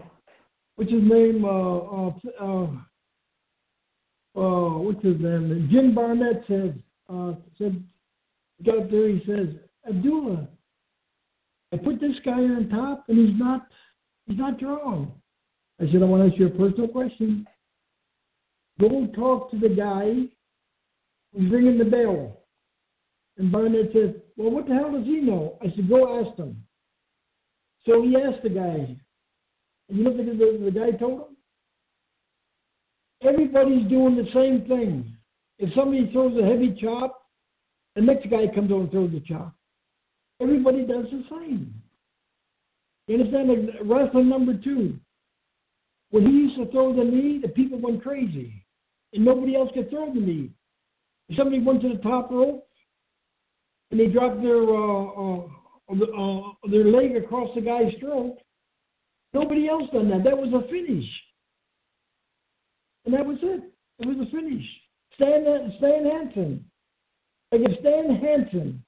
[0.77, 1.45] what's his name?
[1.45, 2.67] Uh, uh, uh,
[4.37, 5.69] uh, what's his name?
[5.71, 7.83] Jim Barnett said, uh, said,
[8.65, 9.49] got up there, he says,
[9.89, 10.49] Abdullah,
[11.73, 13.67] I put this guy on top and he's not,
[14.27, 15.13] he's not wrong.
[15.81, 17.47] I said, I want to ask you a personal question.
[18.81, 20.29] Go talk to the guy
[21.33, 22.41] who's ringing the bell.
[23.39, 25.59] And Barnett said, well, what the hell does he know?
[25.61, 26.63] I said, go ask him.
[27.87, 28.97] So he asked the guy.
[29.89, 31.35] And you know what the, the guy told him?
[33.27, 35.17] everybody's doing the same thing.
[35.59, 37.23] If somebody throws a heavy chop,
[37.95, 39.55] the next guy comes over and throws the chop.
[40.41, 41.75] Everybody does the same.
[43.07, 43.49] You understand?
[43.49, 44.99] Like wrestling number two.
[46.11, 48.65] When he used to throw the knee, the people went crazy.
[49.13, 50.51] And nobody else could throw the knee.
[51.29, 52.67] If somebody went to the top rope
[53.91, 55.47] and they dropped their uh, uh,
[55.91, 58.37] uh, their leg across the guy's throat,
[59.33, 60.25] nobody else done that.
[60.25, 61.05] That was a finish.
[63.05, 63.73] And that was it.
[64.01, 64.65] It was a finish.
[65.15, 66.65] Stan, Stan Hansen.
[67.53, 68.85] Like if Stan Hansen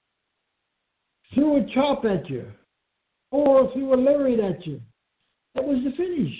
[1.35, 2.47] threw a chop at you
[3.37, 4.81] or threw a lariat at you,
[5.55, 6.33] that was the finish.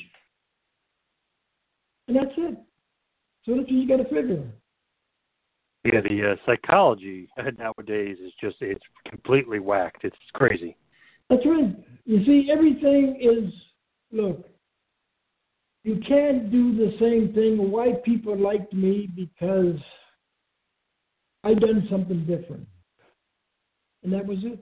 [2.09, 2.59] And that's it.
[3.45, 4.45] So that's what you got to figure.
[5.85, 7.29] Yeah, the uh, psychology
[7.59, 10.05] nowadays is just, it's completely whacked.
[10.05, 10.77] It's crazy.
[11.29, 11.77] That's right.
[12.05, 13.53] You see, everything is,
[14.13, 14.47] look,
[15.83, 17.71] you can't do the same thing.
[17.71, 19.79] Why people liked me because
[21.45, 22.67] I done something different,
[24.03, 24.59] and that was it.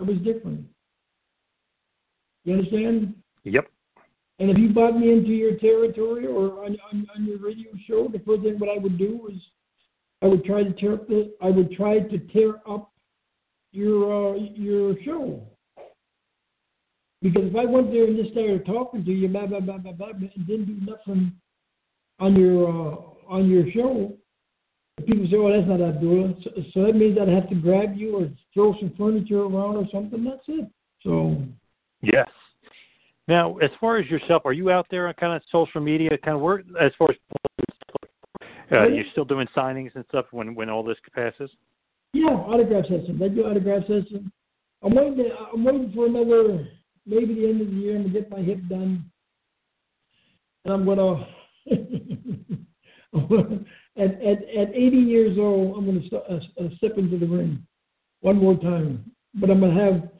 [0.00, 0.64] I was different.
[2.44, 3.14] You understand?
[3.44, 3.66] Yep.
[4.38, 8.08] And if you brought me into your territory or on, on, on your radio show,
[8.08, 9.34] the first thing what I would do was
[10.22, 12.90] I would try to tear up the I would try to tear up
[13.72, 15.46] your uh, your show.
[17.22, 19.92] Because if I went there and just started talking to you, blah blah blah blah
[19.92, 21.32] blah, and didn't do nothing
[22.18, 22.96] on your uh,
[23.28, 24.14] on your show,
[25.06, 28.16] people say, "Oh, that's not Abdullah." So, so that means I'd have to grab you
[28.16, 30.24] or throw some furniture around or something.
[30.24, 30.68] That's it.
[31.02, 31.42] So
[32.12, 32.28] Yes.
[33.26, 36.36] Now, as far as yourself, are you out there on kind of social media, kind
[36.36, 37.16] of where, as far as
[38.76, 41.50] uh, you're still doing signings and stuff when when all this passes?
[42.12, 43.20] Yeah, autograph sessions.
[43.22, 44.30] I do autograph sessions.
[44.82, 45.16] I'm waiting.
[45.16, 46.68] To, I'm waiting for another,
[47.06, 47.96] maybe the end of the year.
[47.96, 49.10] I'm gonna get my hip done,
[50.64, 51.26] and I'm gonna.
[53.96, 57.66] at, at at 80 years old, I'm gonna st- uh, uh, step into the ring
[58.20, 60.10] one more time, but I'm gonna have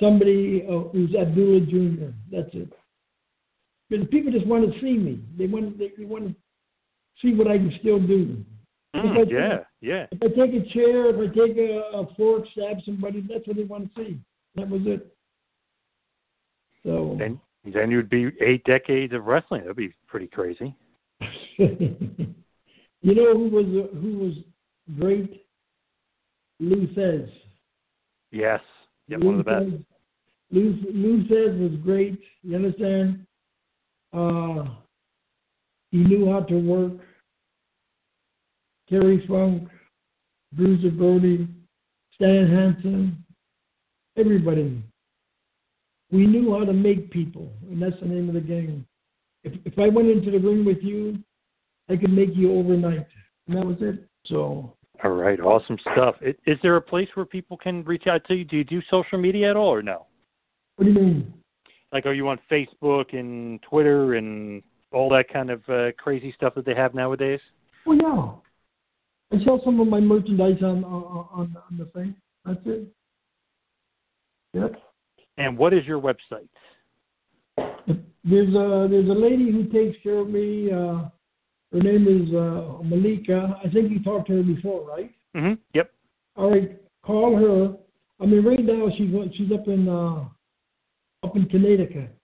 [0.00, 2.12] somebody uh, who's Abdullah Jr.
[2.30, 2.72] That's it.
[3.90, 5.20] Because people just want to see me.
[5.36, 6.34] They want they, they want to
[7.22, 8.44] see what I can still do.
[8.94, 10.06] Mm, If yeah, take- yeah.
[10.12, 13.56] If I take a chair, if I take a, a fork, stab somebody, that's what
[13.56, 14.18] they want to see.
[14.54, 15.14] That was it.
[16.84, 19.62] So Then then you'd be eight decades of wrestling.
[19.62, 20.74] That'd be pretty crazy.
[21.58, 22.34] you
[23.02, 23.66] know who was
[24.00, 24.34] who was
[24.98, 25.44] great?
[26.60, 27.28] Lou Thesz.
[28.30, 28.60] Yes.
[29.08, 29.84] Yep, one of the best.
[30.50, 32.18] Lou, Thesz was great.
[32.42, 33.26] You understand?
[34.12, 34.64] Uh,
[35.90, 36.92] he knew how to work.
[38.88, 39.68] Terry Funk,
[40.54, 41.46] Bruiser Brody,
[42.14, 43.24] Stan Hansen,
[44.16, 44.82] everybody.
[46.10, 48.86] We knew how to make people, and that's the name of the game.
[49.44, 51.18] If if I went into the ring with you,
[51.90, 53.06] I could make you overnight,
[53.46, 54.04] and that was it.
[54.26, 54.74] So
[55.04, 56.16] All right, awesome stuff.
[56.22, 58.44] Is there a place where people can reach out to you?
[58.44, 60.07] Do you do social media at all, or no?
[60.78, 61.34] What do you mean?
[61.92, 64.62] Like, are you on Facebook and Twitter and
[64.92, 67.40] all that kind of uh, crazy stuff that they have nowadays?
[67.84, 69.36] Well, yeah.
[69.40, 72.14] I sell some of my merchandise on on on, the thing.
[72.44, 72.86] That's it.
[74.54, 74.80] Yep.
[75.36, 76.48] And what is your website?
[77.56, 80.70] There's a there's a lady who takes care of me.
[80.70, 81.08] Uh,
[81.72, 83.60] her name is uh, Malika.
[83.64, 85.10] I think you talked to her before, right?
[85.36, 85.54] Mm-hmm.
[85.74, 85.90] Yep.
[86.36, 87.76] All right, call her.
[88.20, 90.24] I mean, right now she's she's up in uh,
[91.22, 92.14] up in Connecticut.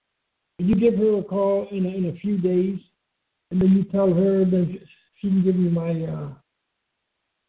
[0.58, 2.78] You give her a call in a, in a few days,
[3.50, 4.78] and then you tell her that
[5.16, 6.28] she can give you my uh,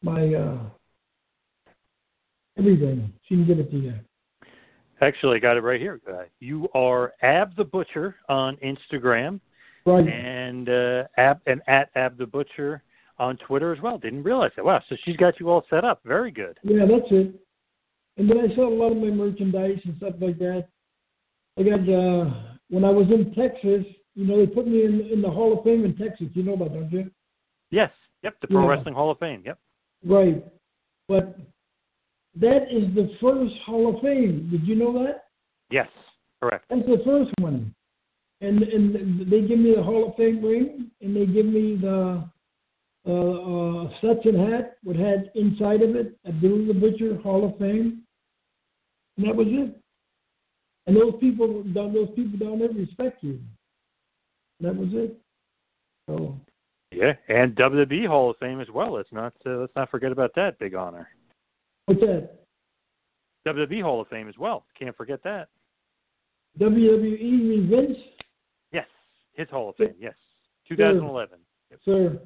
[0.01, 0.57] my uh,
[2.57, 3.13] everything.
[3.27, 3.93] She can give it to you.
[5.01, 5.99] Actually, I got it right here.
[6.11, 9.39] Uh, you are Ab the Butcher on Instagram,
[9.85, 10.07] Right.
[10.07, 12.81] and uh, Ab and at Ab the Butcher
[13.19, 13.97] on Twitter as well.
[13.97, 14.65] Didn't realize that.
[14.65, 16.01] Wow, so she's got you all set up.
[16.05, 16.57] Very good.
[16.63, 17.35] Yeah, that's it.
[18.17, 20.67] And then I sell a lot of my merchandise and stuff like that.
[21.57, 22.31] I got uh
[22.69, 23.85] when I was in Texas,
[24.15, 26.27] you know, they put me in in the Hall of Fame in Texas.
[26.33, 27.11] You know about that, don't you?
[27.71, 27.91] Yes.
[28.23, 28.35] Yep.
[28.41, 28.69] The Pro Yeah.
[28.69, 29.43] Wrestling Hall of Fame.
[29.45, 29.59] Yep.
[30.05, 30.43] Right.
[31.07, 31.37] But
[32.35, 34.49] that is the first Hall of Fame.
[34.51, 35.25] Did you know that?
[35.69, 35.87] Yes.
[36.41, 36.65] Correct.
[36.69, 37.73] That's the first one.
[38.41, 42.29] And and they give me the Hall of Fame ring, and they give me the
[43.07, 48.01] uh, uh, Stetson hat, what had inside of it Abdul the Butcher Hall of Fame,
[49.17, 49.79] and that was it.
[50.87, 53.39] And those people down those people down there respect you.
[54.59, 55.17] That was it.
[56.07, 56.35] So
[56.91, 58.93] Yeah, and WWE Hall of Fame as well.
[58.93, 61.09] Let's not uh, let's not forget about that big honor.
[61.85, 62.29] what's that?
[63.47, 64.65] WWE Hall of Fame as well.
[64.77, 65.49] Can't forget that.
[66.59, 67.97] WWE E Vince,
[68.71, 68.87] Yes,
[69.33, 69.93] his Hall of Fame.
[69.99, 70.15] Yes,
[70.69, 71.39] 2011.
[71.83, 72.19] sir.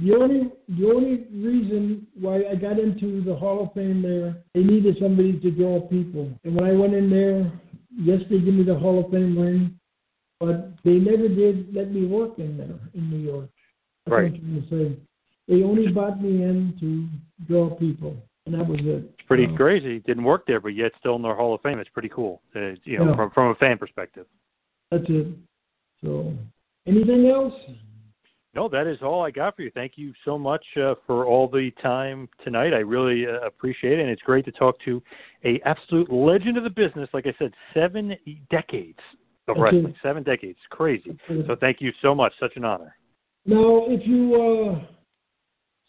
[0.00, 4.62] The only the only reason why I got into the Hall of Fame there, they
[4.62, 6.30] needed somebody to draw people.
[6.44, 7.52] And when I went in there,
[7.94, 9.78] yes, they gave me the Hall of Fame ring,
[10.40, 13.50] but they never did let me work in there in New York.
[14.06, 14.32] That's Right.
[14.32, 15.00] what I'm trying to say.
[15.48, 17.06] They only brought me in to
[17.46, 18.16] draw people,
[18.46, 19.04] and that was it.
[19.18, 19.98] It's pretty Uh, crazy.
[20.00, 21.78] Didn't work there, but yet still in the Hall of Fame.
[21.80, 22.40] It's pretty cool.
[22.56, 23.16] Uh, you know, Yeah.
[23.16, 24.26] from from a fan perspective.
[24.90, 25.26] That's it.
[26.02, 26.32] So,
[26.86, 27.54] anything else?
[28.54, 29.70] No, that is all I got for you.
[29.72, 32.74] Thank you so much uh, for all the time tonight.
[32.74, 35.02] I really uh, appreciate it, and it's great to talk to
[35.44, 37.08] a absolute legend of the business.
[37.14, 38.14] Like I said, seven
[38.50, 38.98] decades
[39.48, 39.94] of Thank you.
[40.02, 41.18] seven decades, crazy.
[41.46, 42.32] So thank you so much.
[42.38, 42.94] Such an honor.
[43.46, 44.84] Now, if you uh,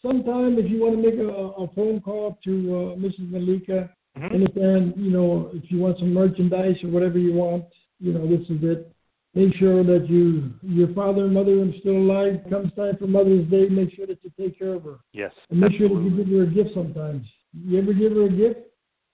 [0.02, 3.30] sometime if you want to make a, a phone call to uh, Mrs.
[3.30, 4.32] Malika, Mm-hmm.
[4.32, 7.64] understand, you know, if you want some merchandise or whatever you want,
[7.98, 8.93] you know, this is it.
[9.34, 12.40] Make sure that you, your father and mother are still alive.
[12.48, 14.98] Comes time for Mother's Day, make sure that you take care of her.
[15.12, 15.32] Yes.
[15.50, 17.26] And make sure that you give her a gift sometimes.
[17.52, 18.60] You ever give her a gift?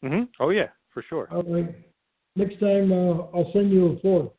[0.04, 1.28] Mm hmm Oh yeah, for sure.
[1.32, 1.74] All right.
[2.36, 4.32] Next time, uh, I'll send you a fork.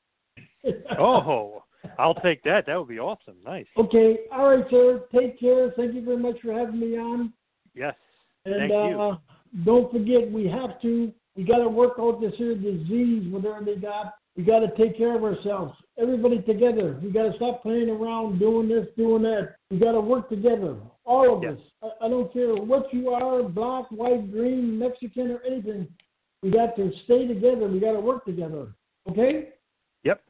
[0.99, 1.63] Oh,
[1.97, 2.67] I'll take that.
[2.67, 3.35] That would be awesome.
[3.43, 3.65] Nice.
[3.77, 4.19] Okay.
[4.31, 5.03] All right, sir.
[5.11, 5.71] Take care.
[5.75, 7.33] Thank you very much for having me on.
[7.73, 7.95] Yes.
[8.45, 9.17] And Thank uh, you.
[9.65, 11.11] don't forget, we have to.
[11.35, 14.13] We got to work out this here disease, whatever they got.
[14.37, 15.73] We got to take care of ourselves.
[16.01, 16.97] Everybody together.
[17.03, 19.55] We got to stop playing around, doing this, doing that.
[19.69, 20.77] We got to work together.
[21.03, 21.59] All of us.
[21.83, 25.87] I, I don't care what you are, black, white, green, Mexican, or anything.
[26.41, 27.67] We got to stay together.
[27.67, 28.67] We got to work together.
[29.09, 29.49] Okay.
[30.03, 30.21] Yep.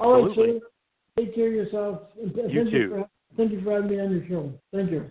[0.00, 0.60] All right, Absolutely.
[0.60, 0.66] sir.
[1.18, 2.00] Take care of yourself.
[2.16, 2.88] You thank too.
[2.90, 4.52] for, thank you for having me on your show.
[4.72, 5.10] Thank you.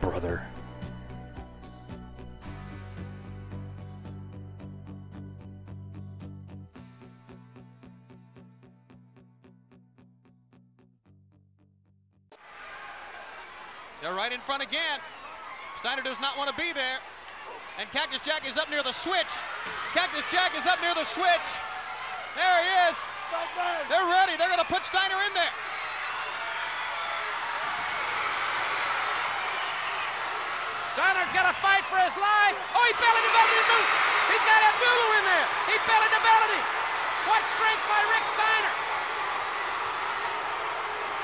[0.00, 0.42] brother.
[14.00, 14.98] They're right in front again.
[15.78, 16.98] Steiner does not want to be there.
[17.78, 19.28] And Cactus Jack is up near the switch.
[19.92, 21.48] Cactus Jack is up near the switch.
[22.36, 22.96] There he is.
[23.88, 24.36] They're ready.
[24.36, 25.52] They're going to put Steiner in there.
[30.90, 32.58] Steiner's got to fight for his life.
[32.74, 33.78] Oh, he belly to belly to.
[34.34, 35.46] He's got Abdullah in there.
[35.70, 36.60] He belly to belly.
[37.30, 38.74] What strength by Rick Steiner.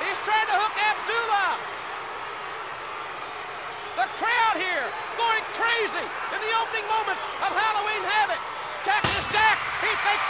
[0.07, 1.51] He's trying to hook Abdullah.
[3.99, 4.87] The crowd here
[5.19, 8.39] going crazy in the opening moments of Halloween Havoc.
[8.87, 10.27] Cactus Jack, he thinks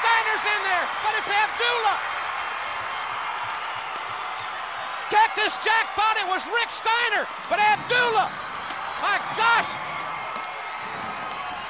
[0.00, 1.98] Steiner's in there, but it's Abdullah.
[5.12, 8.43] Cactus Jack thought it was Rick Steiner, but Abdullah.
[9.02, 9.70] My gosh.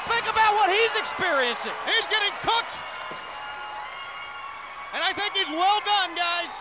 [0.08, 1.72] Think about what he's experiencing.
[1.86, 2.76] He's getting cooked.
[4.92, 6.52] And I think he's well done, guys.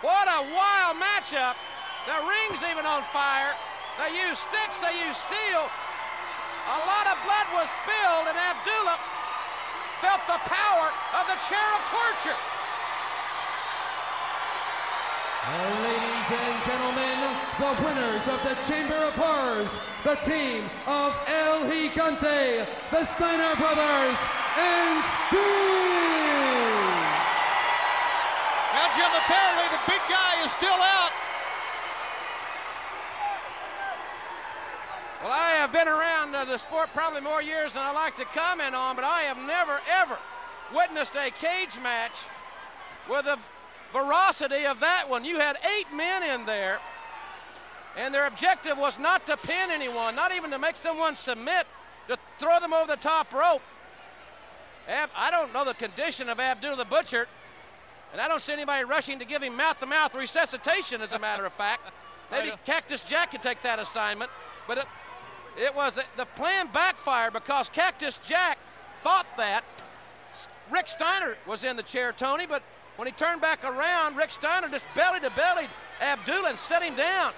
[0.00, 1.54] What a wild matchup.
[2.08, 3.52] The ring's even on fire.
[4.00, 5.68] They use sticks, they use steel.
[6.72, 8.96] A lot of blood was spilled, and Abdullah
[10.00, 10.88] felt the power
[11.20, 12.40] of the chair of torture.
[15.42, 17.16] And ladies and gentlemen,
[17.58, 19.72] the winners of the Chamber of Horrors,
[20.04, 24.20] the team of El Gigante, the Steiner Brothers,
[24.60, 25.40] and Sting!
[28.76, 31.12] Now, Jim, apparently the big guy is still out.
[35.22, 38.26] Well, I have been around uh, the sport probably more years than I like to
[38.26, 40.18] comment on, but I have never, ever
[40.74, 42.26] witnessed a cage match
[43.08, 43.38] with the
[43.92, 45.24] veracity of that one.
[45.24, 46.78] You had eight men in there,
[47.96, 51.66] and their objective was not to pin anyone, not even to make someone submit,
[52.08, 53.62] to throw them over the top rope.
[54.88, 57.28] Ab- I don't know the condition of Abdul the Butcher,
[58.12, 61.52] and I don't see anybody rushing to give him mouth-to-mouth resuscitation, as a matter of
[61.52, 61.92] fact.
[62.30, 64.30] Maybe Cactus Jack could take that assignment,
[64.68, 64.86] but it,
[65.58, 68.58] it was the plan backfired because Cactus Jack
[69.00, 69.64] thought that
[70.70, 72.62] Rick Steiner was in the chair, Tony, but
[72.96, 75.66] when he turned back around, Rick Steiner just belly to belly
[76.00, 77.32] Abdullah and set him down.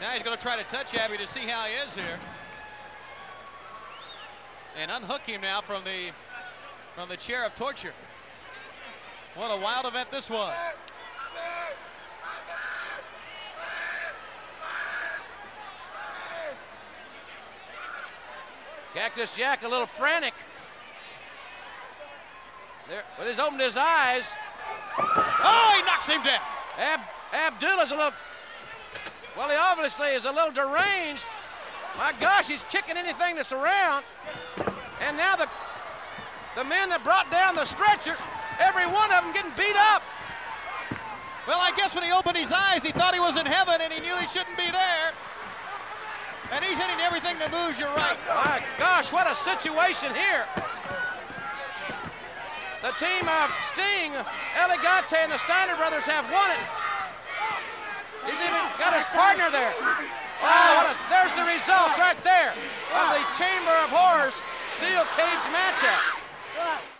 [0.00, 2.18] Now he's going to try to touch Abby to see how he is here.
[4.78, 6.10] And unhook him now from the
[6.94, 7.92] from the chair of torture.
[9.34, 10.54] What a wild event this was.
[18.94, 20.34] Cactus Jack a little frantic.
[22.90, 24.26] There, but he's opened his eyes.
[24.98, 26.42] Oh, he knocks him down.
[26.76, 26.98] Ab,
[27.32, 28.10] Abdullah's a little,
[29.36, 31.24] well, he obviously is a little deranged.
[31.96, 34.04] My gosh, he's kicking anything that's around.
[35.06, 35.46] And now the,
[36.56, 38.16] the men that brought down the stretcher,
[38.58, 40.02] every one of them getting beat up.
[41.46, 43.92] Well, I guess when he opened his eyes, he thought he was in heaven and
[43.92, 45.14] he knew he shouldn't be there.
[46.50, 48.18] And he's hitting everything that moves, you're right.
[48.34, 50.42] My gosh, what a situation here.
[52.82, 54.12] The team of Sting,
[54.56, 56.64] El Gigante, and the Steiner brothers have won it.
[58.24, 59.72] He's even got his partner there.
[60.40, 62.52] A, there's the results right there
[62.96, 66.99] of the Chamber of Horrors steel cage matchup.